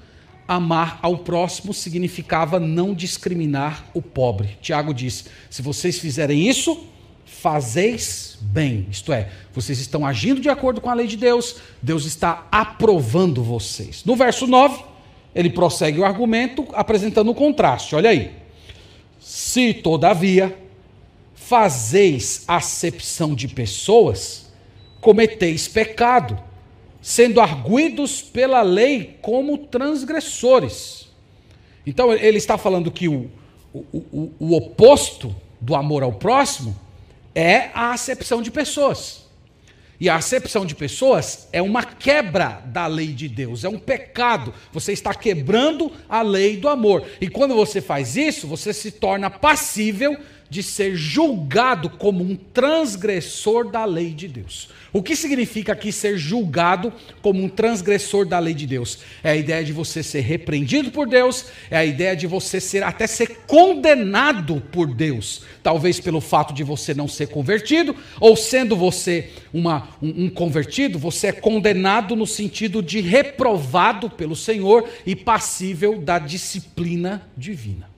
[0.48, 4.58] amar ao próximo significava não discriminar o pobre.
[4.62, 6.88] Tiago diz: se vocês fizerem isso,
[7.26, 8.88] fazeis bem.
[8.89, 13.43] Isto é, vocês estão agindo de acordo com a lei de Deus, Deus está aprovando
[13.43, 14.04] vocês.
[14.06, 14.84] No verso 9,
[15.36, 17.96] ele prossegue o argumento apresentando o contraste.
[17.96, 18.32] Olha aí.
[19.19, 20.58] Se, todavia,
[21.34, 24.52] fazeis acepção de pessoas,
[25.02, 26.39] cometeis pecado
[27.02, 31.10] sendo arguidos pela lei como transgressores.
[31.86, 33.30] Então ele está falando que o,
[33.74, 36.74] o, o, o oposto do amor ao próximo
[37.36, 39.22] é a acepção de pessoas.
[39.99, 44.53] E a acepção de pessoas é uma quebra da lei de Deus, é um pecado.
[44.71, 47.06] Você está quebrando a lei do amor.
[47.21, 50.17] E quando você faz isso, você se torna passível
[50.49, 54.69] de ser julgado como um transgressor da lei de Deus.
[54.93, 58.99] O que significa aqui ser julgado como um transgressor da lei de Deus?
[59.23, 62.84] É a ideia de você ser repreendido por Deus, é a ideia de você ser
[62.84, 68.75] até ser condenado por Deus, talvez pelo fato de você não ser convertido, ou sendo
[68.77, 75.15] você uma, um, um convertido, você é condenado no sentido de reprovado pelo Senhor e
[75.15, 77.89] passível da disciplina divina.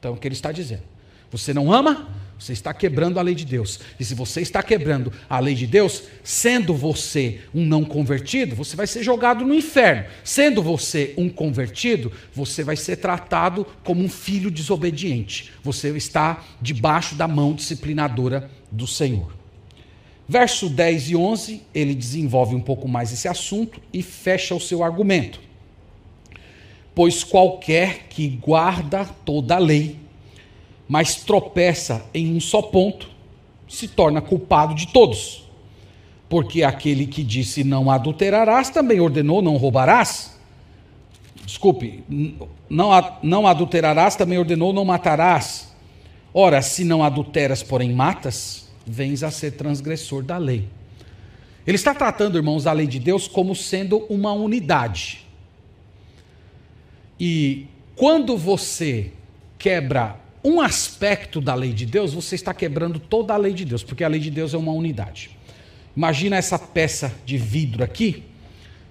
[0.00, 0.82] Então, é o que ele está dizendo.
[1.30, 2.08] Você não ama?
[2.40, 3.78] Você está quebrando a lei de Deus.
[3.98, 8.74] E se você está quebrando a lei de Deus, sendo você um não convertido, você
[8.74, 10.06] vai ser jogado no inferno.
[10.24, 15.52] Sendo você um convertido, você vai ser tratado como um filho desobediente.
[15.62, 19.30] Você está debaixo da mão disciplinadora do Senhor.
[20.26, 24.82] Verso 10 e 11, ele desenvolve um pouco mais esse assunto e fecha o seu
[24.82, 25.40] argumento.
[26.94, 29.96] Pois qualquer que guarda toda a lei,
[30.90, 33.08] mas tropeça em um só ponto,
[33.68, 35.48] se torna culpado de todos.
[36.28, 40.36] Porque aquele que disse não adulterarás também ordenou não roubarás.
[41.46, 42.02] Desculpe,
[42.68, 42.90] não,
[43.22, 45.72] não adulterarás também ordenou não matarás.
[46.34, 50.66] Ora, se não adulteras, porém matas, vens a ser transgressor da lei.
[51.64, 55.24] Ele está tratando, irmãos, a lei de Deus como sendo uma unidade.
[57.18, 59.12] E quando você
[59.56, 63.82] quebra um aspecto da lei de Deus, você está quebrando toda a lei de Deus,
[63.82, 65.36] porque a lei de Deus é uma unidade.
[65.96, 68.24] Imagina essa peça de vidro aqui,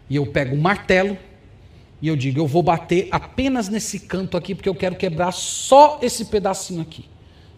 [0.10, 1.18] e eu pego um martelo
[2.02, 6.00] e eu digo, eu vou bater apenas nesse canto aqui, porque eu quero quebrar só
[6.02, 7.06] esse pedacinho aqui.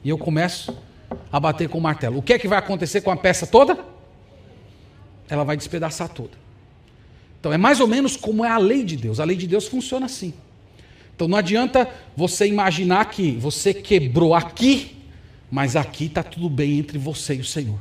[0.03, 0.75] E eu começo
[1.31, 2.17] a bater com o martelo.
[2.17, 3.77] O que é que vai acontecer com a peça toda?
[5.29, 6.31] Ela vai despedaçar toda.
[7.39, 9.19] Então é mais ou menos como é a lei de Deus.
[9.19, 10.33] A lei de Deus funciona assim.
[11.21, 14.97] Então não adianta você imaginar que você quebrou aqui,
[15.51, 17.77] mas aqui está tudo bem entre você e o Senhor.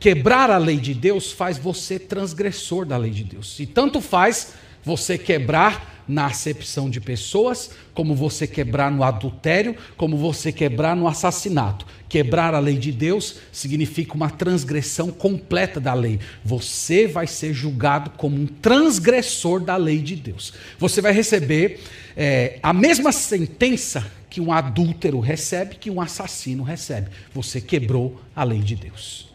[0.00, 3.60] Quebrar a lei de Deus faz você transgressor da lei de Deus.
[3.60, 10.16] E tanto faz você quebrar na acepção de pessoas, como você quebrar no adultério, como
[10.16, 11.86] você quebrar no assassinato.
[12.08, 16.18] Quebrar a lei de Deus significa uma transgressão completa da lei.
[16.44, 20.52] Você vai ser julgado como um transgressor da lei de Deus.
[20.80, 21.80] Você vai receber
[22.16, 27.08] é, a mesma sentença que um adúltero recebe, que um assassino recebe.
[27.32, 29.28] Você quebrou a lei de Deus.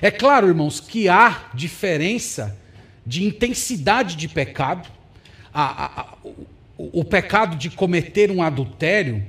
[0.00, 2.58] É claro, irmãos, que há diferença
[3.06, 4.88] de intensidade de pecado
[5.52, 9.22] a, a, o, o pecado de cometer um adultério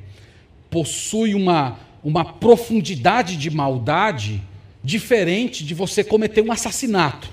[0.70, 4.42] possui uma, uma profundidade de maldade
[4.84, 7.30] diferente de você cometer um assassinato.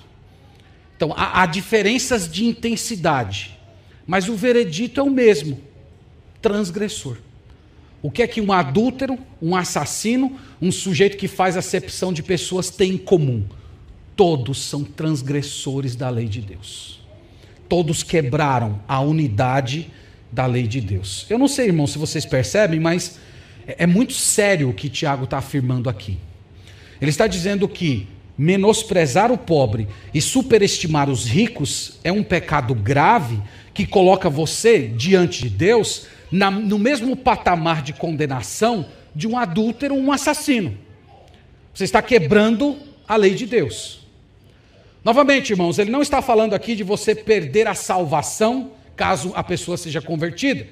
[0.96, 3.58] Então, há, há diferenças de intensidade,
[4.10, 5.60] mas o veredito é o mesmo:
[6.42, 7.16] transgressor.
[8.02, 12.70] O que é que um adúltero, um assassino, um sujeito que faz acepção de pessoas
[12.70, 13.44] tem em comum?
[14.16, 17.00] Todos são transgressores da lei de Deus
[17.70, 19.88] todos quebraram a unidade
[20.32, 21.24] da lei de Deus.
[21.30, 23.18] Eu não sei, irmão, se vocês percebem, mas
[23.64, 26.18] é, é muito sério o que Tiago está afirmando aqui.
[27.00, 28.08] Ele está dizendo que
[28.40, 33.38] menosprezar o pobre e superestimar os ricos é um pecado grave
[33.74, 39.94] que coloca você diante de Deus na, no mesmo patamar de condenação de um adúltero
[39.94, 40.74] ou um assassino.
[41.74, 44.06] Você está quebrando a lei de Deus.
[45.04, 49.76] Novamente, irmãos, ele não está falando aqui de você perder a salvação caso a pessoa
[49.76, 50.66] seja convertida,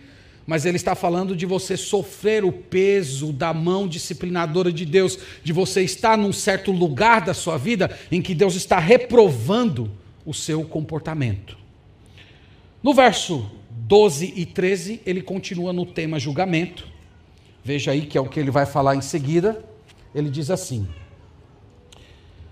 [0.49, 5.53] mas ele está falando de você sofrer o peso da mão disciplinadora de Deus, de
[5.53, 9.91] você estar num certo lugar da sua vida em que Deus está reprovando
[10.25, 11.59] o seu comportamento.
[12.83, 16.89] No verso 12 e 13, ele continua no tema julgamento.
[17.63, 19.63] Veja aí que é o que ele vai falar em seguida.
[20.15, 20.89] Ele diz assim: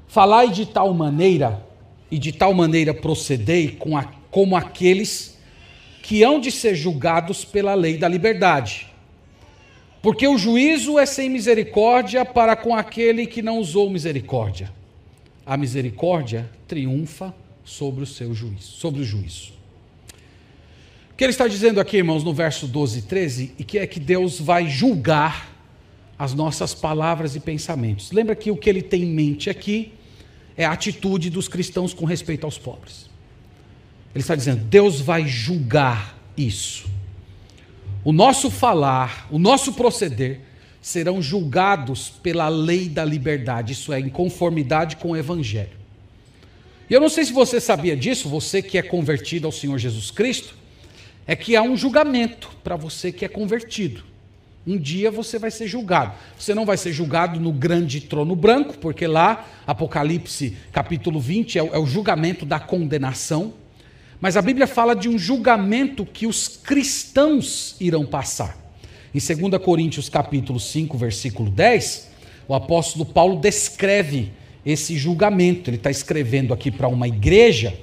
[0.06, 1.66] Falai de tal maneira
[2.10, 5.35] e de tal maneira procedei com a, como aqueles
[6.06, 8.86] que hão de ser julgados pela lei da liberdade.
[10.00, 14.72] Porque o juízo é sem misericórdia para com aquele que não usou misericórdia.
[15.44, 17.34] A misericórdia triunfa
[17.64, 19.52] sobre o seu juízo, sobre o juízo.
[21.10, 23.84] O que ele está dizendo aqui, irmãos, no verso 12 e 13, e que é
[23.84, 25.52] que Deus vai julgar
[26.16, 28.12] as nossas palavras e pensamentos.
[28.12, 29.92] Lembra que o que ele tem em mente aqui
[30.56, 33.15] é a atitude dos cristãos com respeito aos pobres.
[34.16, 36.88] Ele está dizendo: Deus vai julgar isso.
[38.02, 40.40] O nosso falar, o nosso proceder
[40.80, 45.76] serão julgados pela lei da liberdade, isso é, em conformidade com o Evangelho.
[46.88, 50.10] E eu não sei se você sabia disso, você que é convertido ao Senhor Jesus
[50.10, 50.54] Cristo,
[51.26, 54.02] é que há um julgamento para você que é convertido.
[54.66, 56.14] Um dia você vai ser julgado.
[56.38, 61.62] Você não vai ser julgado no grande trono branco, porque lá, Apocalipse capítulo 20, é
[61.62, 63.52] o, é o julgamento da condenação.
[64.20, 68.56] Mas a Bíblia fala de um julgamento que os cristãos irão passar.
[69.14, 72.10] Em 2 Coríntios capítulo 5, versículo 10,
[72.48, 74.32] o apóstolo Paulo descreve
[74.64, 75.70] esse julgamento.
[75.70, 77.78] Ele está escrevendo aqui para uma igreja.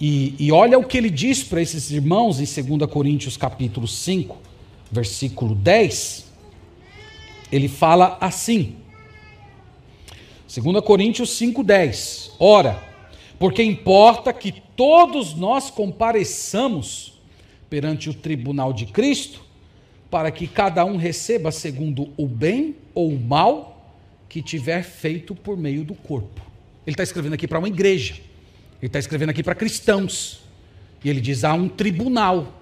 [0.00, 4.36] E, e olha o que ele diz para esses irmãos em 2 Coríntios capítulo 5,
[4.90, 6.26] versículo 10,
[7.50, 8.76] ele fala assim.
[10.54, 12.32] 2 Coríntios 5,10.
[12.38, 12.93] Ora,
[13.38, 17.20] porque importa que todos nós compareçamos
[17.68, 19.42] perante o tribunal de Cristo,
[20.10, 23.92] para que cada um receba segundo o bem ou o mal
[24.28, 26.40] que tiver feito por meio do corpo.
[26.86, 28.14] Ele está escrevendo aqui para uma igreja,
[28.80, 30.40] ele está escrevendo aqui para cristãos,
[31.04, 32.52] e ele diz: há um tribunal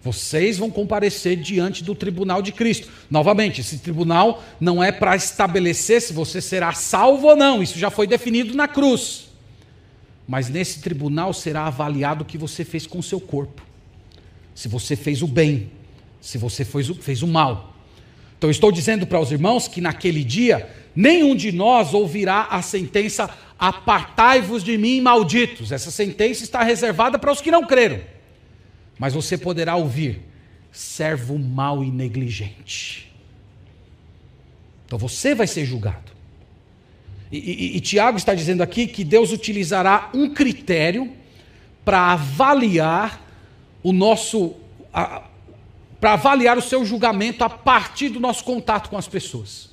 [0.00, 2.88] vocês vão comparecer diante do tribunal de Cristo.
[3.10, 7.90] Novamente, esse tribunal não é para estabelecer se você será salvo ou não, isso já
[7.90, 9.27] foi definido na cruz.
[10.28, 13.62] Mas nesse tribunal será avaliado o que você fez com o seu corpo.
[14.54, 15.70] Se você fez o bem,
[16.20, 17.74] se você fez o, fez o mal.
[18.36, 23.30] Então, estou dizendo para os irmãos que naquele dia, nenhum de nós ouvirá a sentença:
[23.58, 25.72] apartai-vos de mim, malditos.
[25.72, 28.00] Essa sentença está reservada para os que não creram
[28.98, 30.20] mas você poderá ouvir:
[30.72, 33.12] servo mau e negligente.
[34.84, 36.17] Então você vai ser julgado.
[37.30, 41.12] E, e, e Tiago está dizendo aqui que Deus utilizará um critério
[41.84, 43.24] para avaliar
[43.82, 44.54] o nosso.
[46.00, 49.70] para avaliar o seu julgamento a partir do nosso contato com as pessoas.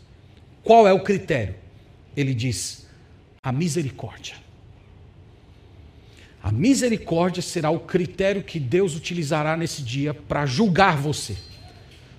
[0.63, 1.55] Qual é o critério?
[2.15, 2.87] Ele diz:
[3.43, 4.35] a misericórdia.
[6.41, 11.35] A misericórdia será o critério que Deus utilizará nesse dia para julgar você,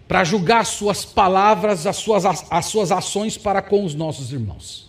[0.09, 4.86] para julgar as suas palavras, as suas, as suas ações para com os nossos irmãos.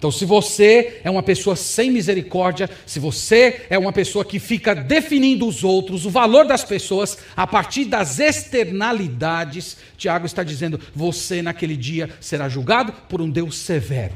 [0.00, 4.74] Então, se você é uma pessoa sem misericórdia, se você é uma pessoa que fica
[4.74, 11.42] definindo os outros, o valor das pessoas a partir das externalidades, Tiago está dizendo: você
[11.42, 14.14] naquele dia será julgado por um Deus severo.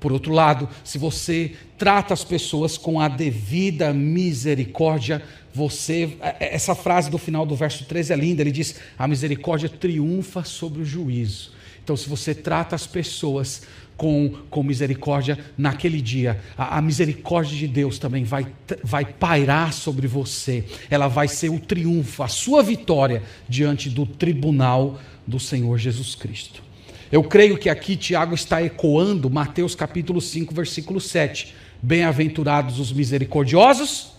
[0.00, 5.22] Por outro lado, se você trata as pessoas com a devida misericórdia,
[5.54, 6.16] você.
[6.20, 9.68] É, é, essa frase do final do verso 13 é linda, ele diz: a misericórdia
[9.68, 11.54] triunfa sobre o juízo.
[11.86, 13.62] Então, se você trata as pessoas
[13.96, 18.46] com, com misericórdia naquele dia, a, a, misericórdia de Deus também vai,
[18.84, 25.00] vai pairar sobre você, ela vai ser o triunfo, a sua vitória diante do tribunal
[25.26, 26.62] do Senhor Jesus Cristo.
[27.10, 31.54] Eu creio que aqui Tiago está ecoando Mateus capítulo 5, versículo 7.
[31.80, 34.12] Bem-aventurados os misericordiosos,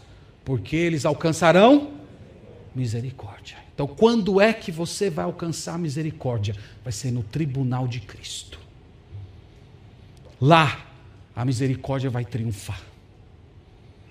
[0.45, 1.91] porque eles alcançarão
[2.73, 3.57] misericórdia.
[3.73, 6.55] Então, quando é que você vai alcançar misericórdia?
[6.84, 8.66] Vai ser no tribunal de Cristo.
[10.40, 10.86] Lá,
[11.36, 12.82] a misericórdia vai triunfar.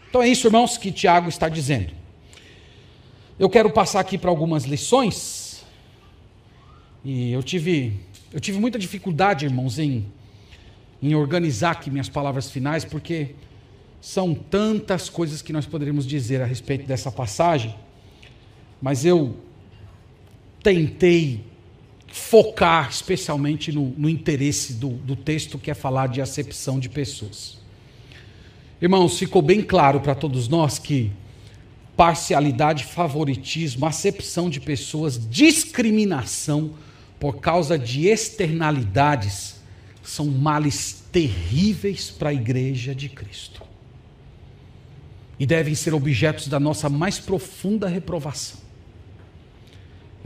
[0.08, 1.92] Então é isso, irmãos, que Tiago está dizendo.
[3.38, 5.64] Eu quero passar aqui para algumas lições.
[7.04, 8.00] E eu tive
[8.32, 10.04] eu tive muita dificuldade, irmãos, em,
[11.02, 13.34] em organizar aqui minhas palavras finais, porque
[14.00, 17.74] são tantas coisas que nós poderíamos dizer a respeito dessa passagem,
[18.80, 19.36] mas eu
[20.62, 21.44] tentei
[22.08, 27.58] focar especialmente no, no interesse do, do texto que é falar de acepção de pessoas.
[28.80, 31.10] Irmãos, ficou bem claro para todos nós que
[31.96, 36.74] parcialidade, favoritismo, acepção de pessoas, discriminação,
[37.18, 39.56] por causa de externalidades,
[40.02, 43.62] são males terríveis para a igreja de Cristo.
[45.38, 48.65] E devem ser objetos da nossa mais profunda reprovação.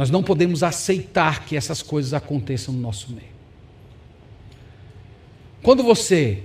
[0.00, 3.28] Nós não podemos aceitar que essas coisas aconteçam no nosso meio.
[5.62, 6.42] Quando você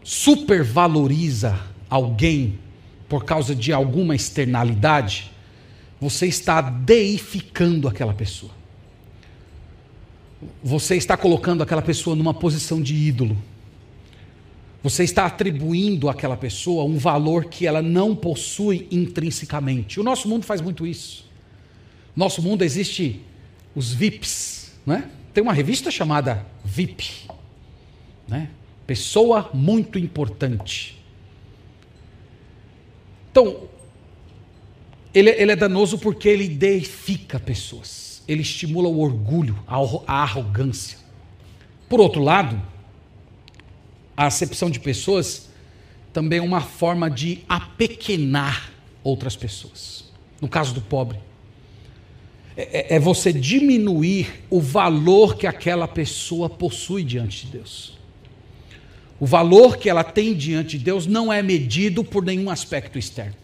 [0.00, 2.56] supervaloriza alguém
[3.08, 5.32] por causa de alguma externalidade,
[6.00, 8.52] você está deificando aquela pessoa.
[10.62, 13.36] Você está colocando aquela pessoa numa posição de ídolo.
[14.84, 19.98] Você está atribuindo àquela pessoa um valor que ela não possui intrinsecamente.
[19.98, 21.28] O nosso mundo faz muito isso.
[22.20, 23.22] No nosso mundo existe
[23.74, 25.10] os VIPs, né?
[25.32, 27.26] Tem uma revista chamada VIP,
[28.28, 28.50] né?
[28.86, 31.02] Pessoa muito importante.
[33.30, 33.70] Então,
[35.14, 38.22] ele, ele é danoso porque ele deifica pessoas.
[38.28, 40.98] Ele estimula o orgulho, a, a arrogância.
[41.88, 42.60] Por outro lado,
[44.14, 45.48] a acepção de pessoas
[46.12, 48.70] também é uma forma de apequenar
[49.02, 50.04] outras pessoas.
[50.38, 51.18] No caso do pobre,
[52.60, 57.98] é, é, é você diminuir o valor que aquela pessoa possui diante de Deus.
[59.18, 63.34] O valor que ela tem diante de Deus não é medido por nenhum aspecto externo.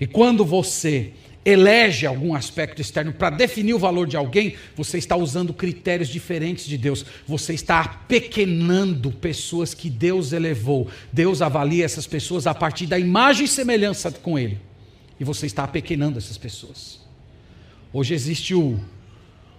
[0.00, 1.12] E quando você
[1.44, 6.66] elege algum aspecto externo para definir o valor de alguém, você está usando critérios diferentes
[6.66, 7.04] de Deus.
[7.26, 10.88] Você está apequenando pessoas que Deus elevou.
[11.12, 14.58] Deus avalia essas pessoas a partir da imagem e semelhança com Ele.
[15.18, 17.01] E você está apequenando essas pessoas.
[17.92, 18.80] Hoje existe o,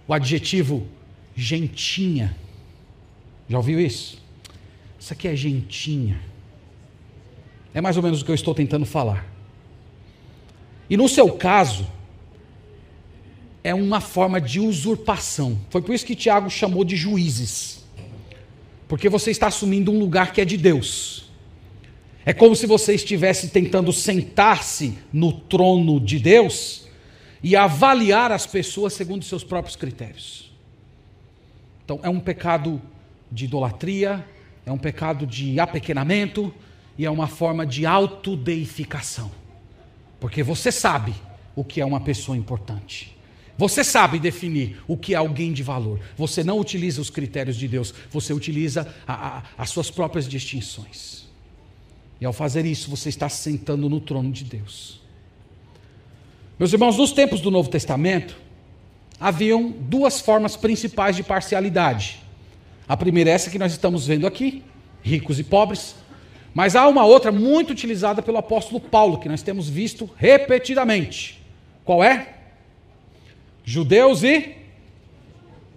[0.07, 0.87] o adjetivo
[1.35, 2.35] gentinha.
[3.47, 4.21] Já ouviu isso?
[4.99, 6.19] Isso aqui é gentinha.
[7.73, 9.27] É mais ou menos o que eu estou tentando falar.
[10.89, 11.87] E no seu caso,
[13.63, 15.59] é uma forma de usurpação.
[15.69, 17.83] Foi por isso que Tiago chamou de juízes.
[18.87, 21.31] Porque você está assumindo um lugar que é de Deus.
[22.25, 26.83] É como se você estivesse tentando sentar-se no trono de Deus
[27.43, 30.51] e avaliar as pessoas segundo seus próprios critérios.
[31.83, 32.81] Então, é um pecado
[33.29, 34.25] de idolatria,
[34.65, 36.53] é um pecado de apequenamento
[36.97, 39.29] e é uma forma de autodeificação.
[40.19, 41.13] Porque você sabe
[41.53, 43.13] o que é uma pessoa importante.
[43.57, 45.99] Você sabe definir o que é alguém de valor.
[46.17, 51.27] Você não utiliza os critérios de Deus, você utiliza a, a, as suas próprias distinções.
[52.19, 55.02] E ao fazer isso, você está sentando no trono de Deus.
[56.63, 58.37] Meus irmãos, nos tempos do Novo Testamento,
[59.19, 62.21] haviam duas formas principais de parcialidade.
[62.87, 64.63] A primeira é essa que nós estamos vendo aqui,
[65.01, 65.93] ricos e pobres.
[66.53, 71.43] Mas há uma outra muito utilizada pelo apóstolo Paulo, que nós temos visto repetidamente.
[71.83, 72.29] Qual é?
[73.65, 74.55] Judeus e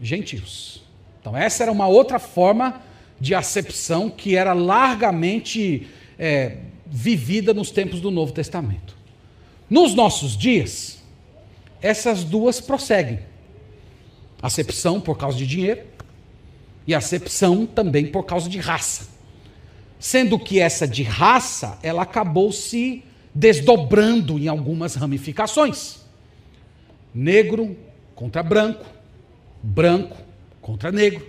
[0.01, 0.84] gentios.
[1.20, 2.80] Então, essa era uma outra forma
[3.18, 8.95] de acepção que era largamente é, vivida nos tempos do Novo Testamento.
[9.68, 11.02] Nos nossos dias,
[11.82, 13.18] essas duas prosseguem.
[14.40, 15.84] Acepção por causa de dinheiro
[16.86, 19.08] e acepção também por causa de raça.
[19.98, 23.02] Sendo que essa de raça, ela acabou se
[23.34, 26.00] desdobrando em algumas ramificações.
[27.14, 27.76] Negro
[28.14, 28.86] contra branco,
[29.62, 30.16] branco
[30.60, 31.26] contra negro,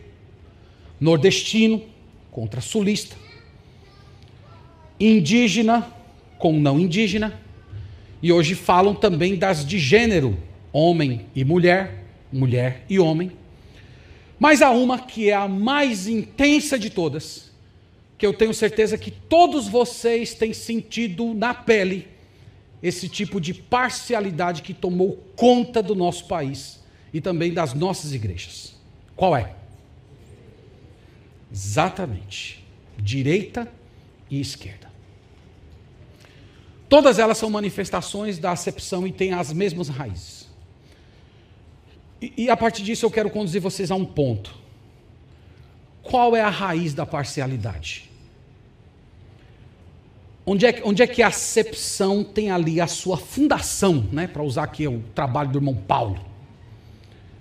[0.99, 1.83] nordestino
[2.31, 3.15] contra sulista,
[4.99, 5.91] indígena
[6.37, 7.39] com não indígena,
[8.21, 10.37] e hoje falam também das de gênero,
[10.71, 13.31] homem e mulher, mulher e homem.
[14.39, 17.51] Mas há uma que é a mais intensa de todas,
[18.17, 22.07] que eu tenho certeza que todos vocês têm sentido na pele
[22.81, 26.79] esse tipo de parcialidade que tomou conta do nosso país
[27.13, 28.75] e também das nossas igrejas.
[29.15, 29.53] Qual é?
[31.51, 32.63] Exatamente.
[32.97, 33.71] Direita
[34.29, 34.86] e esquerda.
[36.89, 40.47] Todas elas são manifestações da acepção e têm as mesmas raízes.
[42.21, 44.55] E, e a partir disso eu quero conduzir vocês a um ponto.
[46.01, 48.09] Qual é a raiz da parcialidade?
[50.45, 54.27] Onde é, onde é que a acepção tem ali a sua fundação, né?
[54.27, 56.25] para usar aqui o trabalho do irmão Paulo?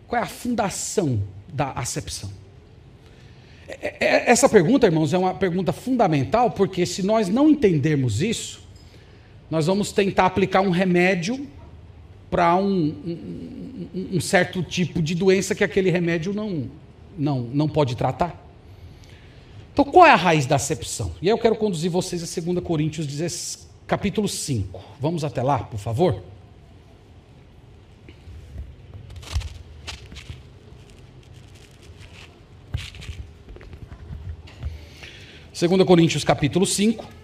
[0.09, 2.31] Qual é a fundação da acepção?
[3.69, 8.66] É, é, essa pergunta, irmãos, é uma pergunta fundamental, porque se nós não entendermos isso,
[9.51, 11.47] nós vamos tentar aplicar um remédio
[12.31, 12.95] para um,
[13.95, 16.69] um, um, certo tipo de doença que aquele remédio não,
[17.17, 18.45] não, não pode tratar.
[19.73, 21.13] Então, qual é a raiz da acepção?
[21.23, 24.83] E aí eu quero conduzir vocês a 2 Coríntios 10, capítulo 5.
[25.01, 26.23] Vamos até lá, por favor?
[35.53, 37.16] Segunda Coríntios capítulo 5.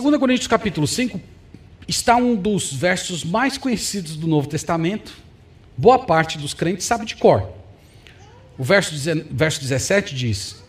[0.00, 1.20] 2 Coríntios capítulo 5,
[1.86, 5.16] está um dos versos mais conhecidos do Novo Testamento.
[5.76, 7.48] Boa parte dos crentes sabe de cor.
[8.58, 8.92] O verso,
[9.30, 10.64] verso 17 diz: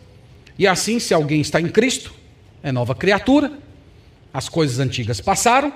[0.59, 2.13] E assim, se alguém está em Cristo,
[2.61, 3.57] é nova criatura,
[4.31, 5.73] as coisas antigas passaram,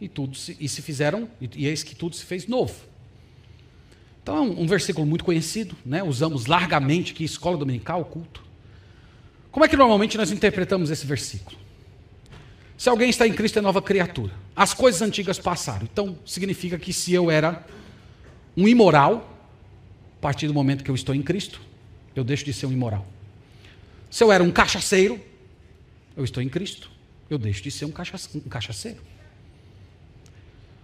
[0.00, 2.74] e tudo se, e se fizeram, e, e eis que tudo se fez novo.
[4.22, 6.02] Então é um, um versículo muito conhecido, né?
[6.02, 8.42] usamos largamente aqui, escola dominical, culto.
[9.52, 11.63] Como é que normalmente nós interpretamos esse versículo?
[12.76, 14.32] Se alguém está em Cristo, é nova criatura.
[14.54, 15.88] As coisas antigas passaram.
[15.90, 17.64] Então, significa que se eu era
[18.56, 19.30] um imoral,
[20.18, 21.60] a partir do momento que eu estou em Cristo,
[22.14, 23.06] eu deixo de ser um imoral.
[24.10, 25.20] Se eu era um cachaceiro,
[26.16, 26.90] eu estou em Cristo,
[27.28, 29.00] eu deixo de ser um, cachaceiro.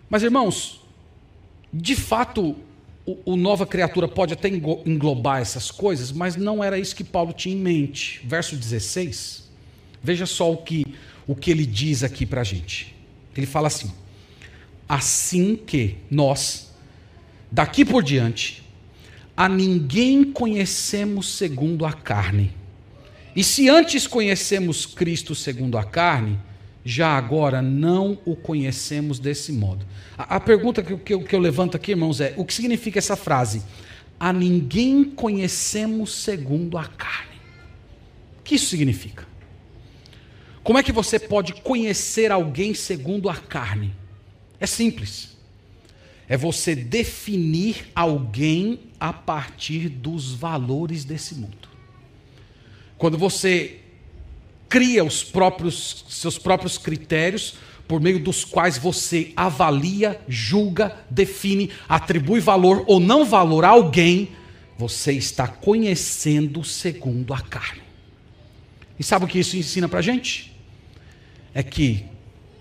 [0.09, 0.81] Mas, irmãos,
[1.73, 2.57] de fato,
[3.07, 7.33] o, o, nova criatura pode até englobar essas coisas, mas não era isso que Paulo
[7.33, 8.21] tinha em mente.
[8.25, 9.49] Verso 16,
[10.03, 10.85] veja só o que,
[11.27, 12.95] o que ele diz aqui para a gente.
[13.37, 13.93] Ele fala assim:
[14.89, 16.73] Assim que nós,
[17.51, 18.63] daqui por diante,
[19.37, 22.53] a ninguém conhecemos segundo a carne.
[23.35, 26.39] E se antes conhecemos Cristo segundo a carne,
[26.85, 29.87] já agora não o conhecemos desse modo.
[30.19, 32.99] A, a pergunta que, que, eu, que eu levanto aqui, irmãos, é: o que significa
[32.99, 33.63] essa frase?
[34.19, 37.37] A ninguém conhecemos segundo a carne.
[38.41, 39.30] O que isso significa?
[40.71, 43.93] Como é que você pode conhecer alguém segundo a carne?
[44.61, 45.37] É simples.
[46.29, 51.69] É você definir alguém a partir dos valores desse mundo.
[52.97, 53.81] Quando você
[54.69, 57.57] cria os próprios seus próprios critérios
[57.89, 64.29] por meio dos quais você avalia, julga, define, atribui valor ou não valor a alguém,
[64.79, 67.83] você está conhecendo segundo a carne.
[68.97, 70.50] E sabe o que isso ensina para gente?
[71.55, 72.05] É que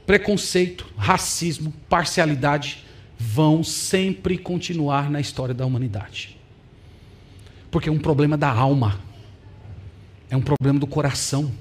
[0.05, 2.83] preconceito, racismo, parcialidade
[3.17, 6.37] vão sempre continuar na história da humanidade.
[7.69, 8.99] Porque é um problema da alma,
[10.29, 11.51] é um problema do coração.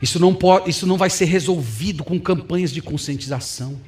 [0.00, 3.78] Isso não, pode, isso não vai ser resolvido com campanhas de conscientização.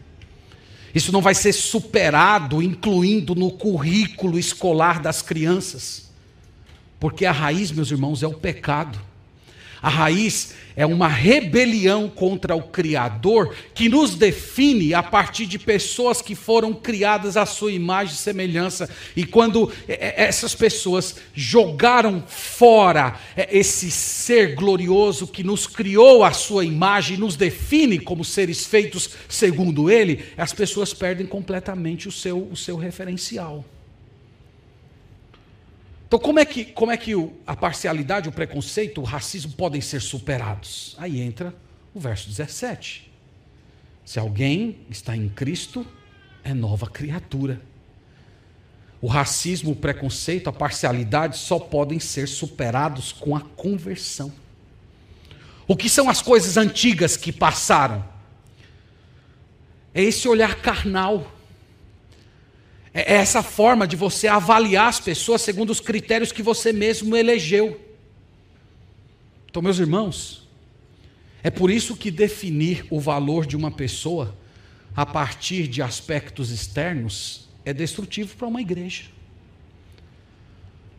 [0.95, 6.11] Isso não vai ser superado incluindo no currículo escolar das crianças.
[7.01, 9.01] Porque a raiz, meus irmãos, é o pecado.
[9.83, 16.23] A raiz é uma rebelião contra o Criador que nos define a partir de pessoas
[16.23, 18.89] que foram criadas à sua imagem e semelhança.
[19.17, 23.19] E quando essas pessoas jogaram fora
[23.51, 29.11] esse ser glorioso que nos criou à sua imagem e nos define como seres feitos
[29.29, 33.65] segundo Ele, as pessoas perdem completamente o seu, o seu referencial.
[36.13, 37.15] Então, como é que, como é que
[37.47, 40.95] a parcialidade, o preconceito, o racismo podem ser superados?
[40.99, 41.55] Aí entra
[41.95, 43.11] o verso 17.
[44.05, 45.87] Se alguém está em Cristo,
[46.45, 47.63] é nova criatura.
[49.01, 54.31] O racismo, o preconceito, a parcialidade só podem ser superados com a conversão.
[55.67, 58.05] O que são as coisas antigas que passaram?
[59.95, 61.33] É esse olhar carnal
[62.95, 67.81] é essa forma de você avaliar as pessoas segundo os critérios que você mesmo elegeu.
[69.51, 70.49] Então, meus irmãos,
[71.43, 74.37] é por isso que definir o valor de uma pessoa
[74.95, 79.05] a partir de aspectos externos é destrutivo para uma igreja.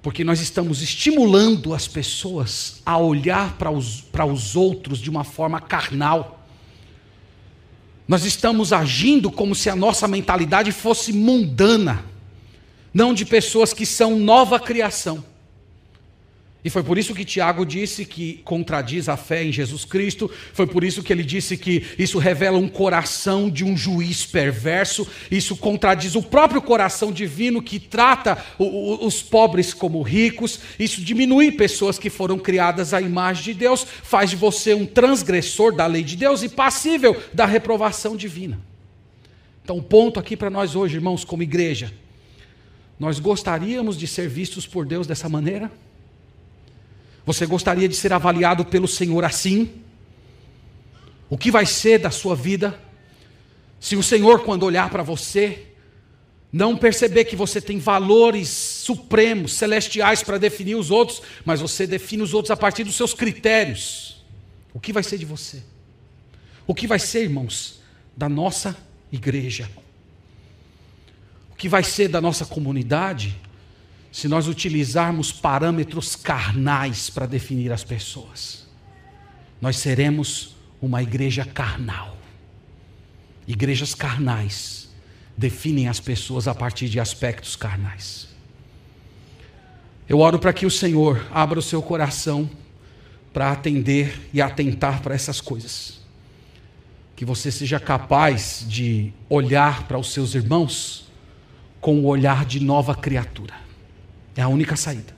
[0.02, 5.24] Porque nós estamos estimulando as pessoas a olhar para os, para os outros de uma
[5.24, 6.43] forma carnal
[8.08, 12.04] nós estamos agindo como se a nossa mentalidade fosse mundana,
[12.94, 15.24] não de pessoas que são nova criação.
[16.64, 20.66] E foi por isso que Tiago disse que contradiz a fé em Jesus Cristo, foi
[20.66, 25.58] por isso que ele disse que isso revela um coração de um juiz perverso, isso
[25.58, 32.10] contradiz o próprio coração divino que trata os pobres como ricos, isso diminui pessoas que
[32.10, 36.44] foram criadas à imagem de Deus, faz de você um transgressor da lei de Deus
[36.44, 38.58] e passível da reprovação divina.
[39.62, 41.92] Então, o ponto aqui para nós hoje, irmãos, como igreja,
[42.98, 45.70] nós gostaríamos de ser vistos por Deus dessa maneira?
[47.26, 49.82] Você gostaria de ser avaliado pelo Senhor assim?
[51.30, 52.80] O que vai ser da sua vida
[53.84, 55.68] se o Senhor, quando olhar para você,
[56.50, 62.24] não perceber que você tem valores supremos, celestiais para definir os outros, mas você define
[62.24, 64.24] os outros a partir dos seus critérios?
[64.74, 65.62] O que vai ser de você?
[66.66, 67.82] O que vai ser, irmãos,
[68.16, 68.78] da nossa
[69.12, 69.70] igreja?
[71.52, 73.36] O que vai ser da nossa comunidade?
[74.14, 78.68] Se nós utilizarmos parâmetros carnais para definir as pessoas.
[79.60, 82.16] Nós seremos uma igreja carnal.
[83.48, 84.88] Igrejas carnais
[85.36, 88.28] definem as pessoas a partir de aspectos carnais.
[90.08, 92.48] Eu oro para que o Senhor abra o seu coração
[93.34, 96.02] para atender e atentar para essas coisas.
[97.16, 101.12] Que você seja capaz de olhar para os seus irmãos
[101.82, 103.63] com o olhar de nova criatura.
[104.36, 105.14] É a única saída.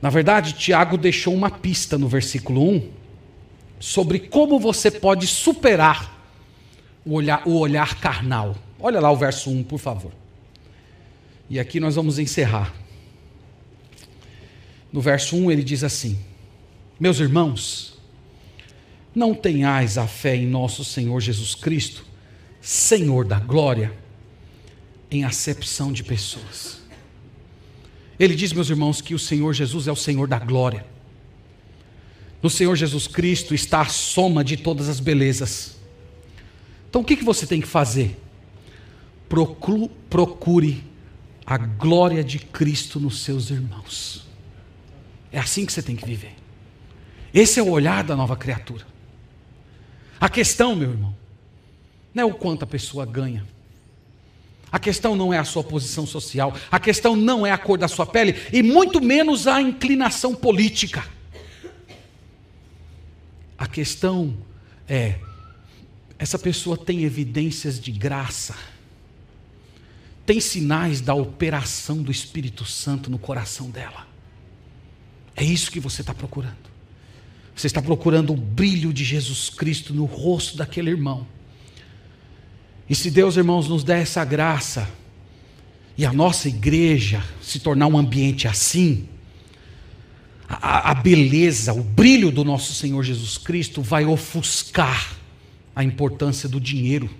[0.00, 2.90] Na verdade, Tiago deixou uma pista no versículo 1
[3.80, 6.16] sobre como você pode superar
[7.04, 8.56] o olhar, o olhar carnal.
[8.78, 10.12] Olha lá o verso 1, por favor.
[11.50, 12.72] E aqui nós vamos encerrar.
[14.92, 16.18] No verso 1 ele diz assim:
[17.00, 17.98] Meus irmãos,
[19.14, 22.04] não tenhais a fé em nosso Senhor Jesus Cristo,
[22.60, 23.92] Senhor da glória,
[25.10, 26.77] em acepção de pessoas.
[28.18, 30.84] Ele diz, meus irmãos, que o Senhor Jesus é o Senhor da glória.
[32.42, 35.76] No Senhor Jesus Cristo está a soma de todas as belezas.
[36.88, 38.18] Então o que, você tem que fazer?
[39.28, 40.84] Procure
[41.44, 44.26] a glória de Cristo nos seus irmãos.
[45.30, 46.34] É assim que você tem que viver.
[47.32, 48.86] Esse é o olhar da nova criatura.
[50.20, 51.14] A questão, meu irmão,
[52.14, 53.46] não é o quanto a pessoa ganha.
[54.70, 57.88] A questão não é a sua posição social, a questão não é a cor da
[57.88, 61.06] sua pele e muito menos a inclinação política.
[63.56, 64.36] A questão
[64.86, 65.16] é:
[66.18, 68.54] essa pessoa tem evidências de graça,
[70.26, 74.06] tem sinais da operação do Espírito Santo no coração dela.
[75.34, 76.68] É isso que você está procurando.
[77.56, 81.26] Você está procurando o brilho de Jesus Cristo no rosto daquele irmão
[82.88, 84.88] e se Deus, irmãos, nos der essa graça,
[85.96, 89.08] e a nossa igreja se tornar um ambiente assim,
[90.48, 95.16] a, a, beleza, o brilho do nosso Senhor Jesus Cristo vai ofuscar
[95.76, 97.10] a importância do dinheiro,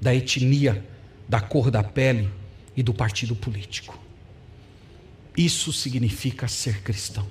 [0.00, 0.84] da etnia,
[1.28, 2.28] da cor da pele
[2.76, 3.98] e do partido político.
[5.36, 7.26] Isso significa ser cristão.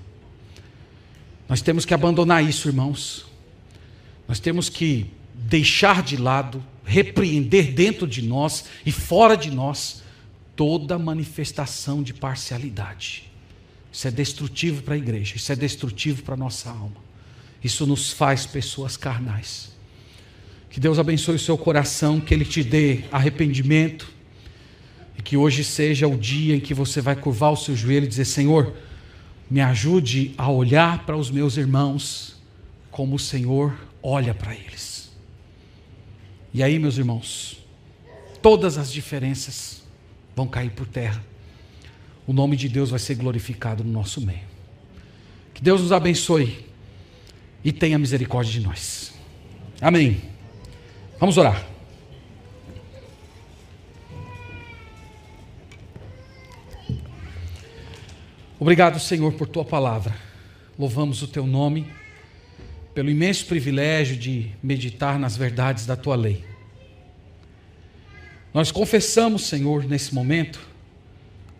[1.47, 3.25] Nós temos que abandonar isso, irmãos.
[4.27, 10.01] Nós temos que deixar de lado repreender dentro de nós e fora de nós
[10.55, 13.29] toda manifestação de parcialidade.
[13.91, 17.05] Isso é destrutivo para a igreja, isso é destrutivo para a nossa alma.
[17.63, 19.75] Isso nos faz pessoas carnais.
[20.69, 24.09] Que Deus abençoe o seu coração, que Ele te dê arrependimento
[25.17, 28.09] e que hoje seja o dia em que você vai curvar o seu joelho e
[28.09, 28.73] dizer: Senhor,
[29.49, 32.35] me ajude a olhar para os meus irmãos
[32.91, 34.96] como o Senhor olha para eles.
[36.57, 37.63] E aí, meus irmãos,
[38.41, 39.83] todas as diferenças
[40.35, 41.23] vão cair por terra.
[42.25, 44.41] O nome de Deus vai ser glorificado no nosso meio.
[45.53, 46.65] Que Deus nos abençoe
[47.63, 49.13] e tenha misericórdia de nós.
[49.79, 50.19] Amém.
[51.19, 51.63] Vamos orar.
[58.59, 60.15] Obrigado, Senhor, por tua palavra.
[60.75, 61.85] Louvamos o teu nome
[62.97, 66.43] pelo imenso privilégio de meditar nas verdades da tua lei.
[68.51, 70.67] Nós confessamos, Senhor, nesse momento,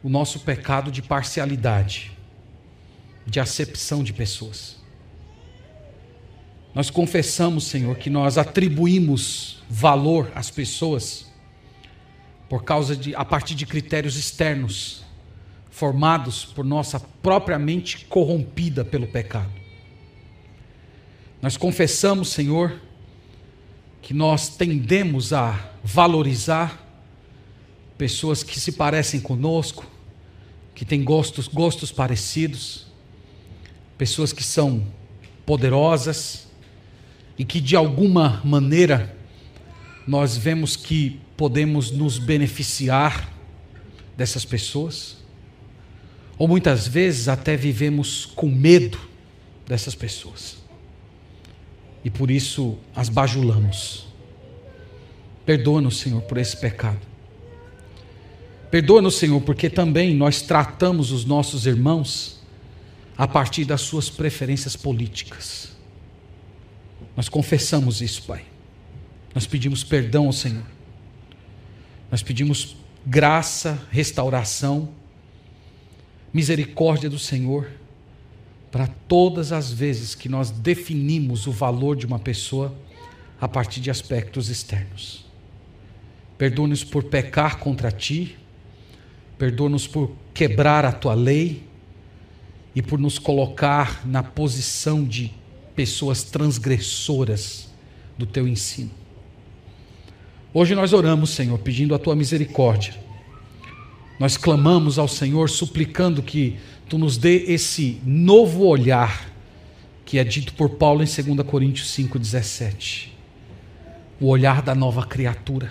[0.01, 2.11] o nosso pecado de parcialidade,
[3.23, 4.77] de acepção de pessoas.
[6.73, 11.31] Nós confessamos, Senhor, que nós atribuímos valor às pessoas
[12.49, 15.03] por causa de a partir de critérios externos
[15.69, 19.66] formados por nossa própria mente corrompida pelo pecado.
[21.41, 22.81] Nós confessamos, Senhor,
[24.01, 26.83] que nós tendemos a valorizar
[27.97, 29.85] pessoas que se parecem conosco,
[30.73, 32.87] que têm gostos, gostos parecidos,
[33.97, 34.85] pessoas que são
[35.45, 36.47] poderosas
[37.37, 39.15] e que de alguma maneira
[40.07, 43.31] nós vemos que podemos nos beneficiar
[44.15, 45.17] dessas pessoas,
[46.35, 48.99] ou muitas vezes até vivemos com medo
[49.67, 50.66] dessas pessoas
[52.07, 54.07] e por isso as bajulamos.
[55.45, 57.01] Perdoa-nos, Senhor, por esse pecado.
[58.71, 62.39] Perdoa-nos, Senhor, porque também nós tratamos os nossos irmãos
[63.17, 65.75] a partir das suas preferências políticas.
[67.13, 68.45] Nós confessamos isso, Pai.
[69.35, 70.63] Nós pedimos perdão ao Senhor.
[72.09, 74.91] Nós pedimos graça, restauração,
[76.33, 77.69] misericórdia do Senhor
[78.77, 82.75] para todas as vezes que nós definimos o valor de uma pessoa
[83.41, 85.25] a partir de aspectos externos.
[86.37, 88.37] Perdoa-nos por pecar contra ti,
[89.35, 91.63] perdoa-nos por quebrar a tua lei
[92.75, 95.33] e por nos colocar na posição de
[95.75, 97.71] pessoas transgressoras
[98.15, 98.91] do teu ensino.
[100.53, 102.93] Hoje nós oramos, Senhor, pedindo a tua misericórdia.
[104.19, 106.57] Nós clamamos ao Senhor, suplicando que
[106.89, 109.27] tu nos dê esse novo olhar
[110.07, 113.09] que é dito por Paulo em 2 Coríntios 5,17.
[114.21, 115.69] O olhar da nova criatura.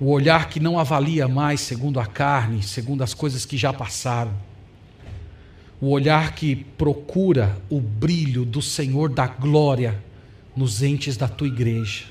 [0.00, 4.32] O olhar que não avalia mais segundo a carne, segundo as coisas que já passaram.
[5.80, 10.00] O olhar que procura o brilho do Senhor da glória
[10.56, 12.04] nos entes da tua igreja.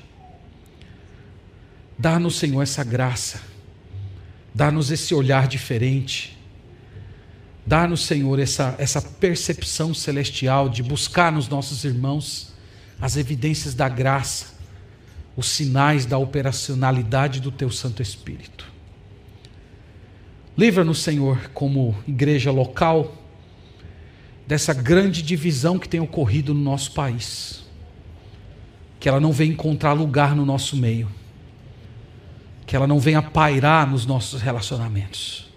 [1.98, 3.40] Dá-nos, Senhor, essa graça.
[4.58, 6.38] Dá-nos esse olhar diferente
[7.68, 12.54] Dá-nos, Senhor, essa, essa percepção celestial de buscar nos nossos irmãos
[12.98, 14.54] as evidências da graça,
[15.36, 18.64] os sinais da operacionalidade do Teu Santo Espírito.
[20.56, 23.14] Livra-nos, Senhor, como igreja local,
[24.46, 27.64] dessa grande divisão que tem ocorrido no nosso país.
[28.98, 31.06] Que ela não venha encontrar lugar no nosso meio.
[32.68, 35.48] Que ela não venha pairar nos nossos relacionamentos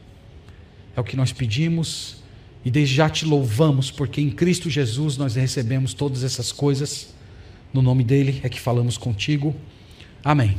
[0.96, 2.18] é o que nós pedimos
[2.64, 7.14] e desde já te louvamos, porque em Cristo Jesus nós recebemos todas essas coisas.
[7.74, 9.56] No nome dele é que falamos contigo.
[10.24, 10.58] Amém.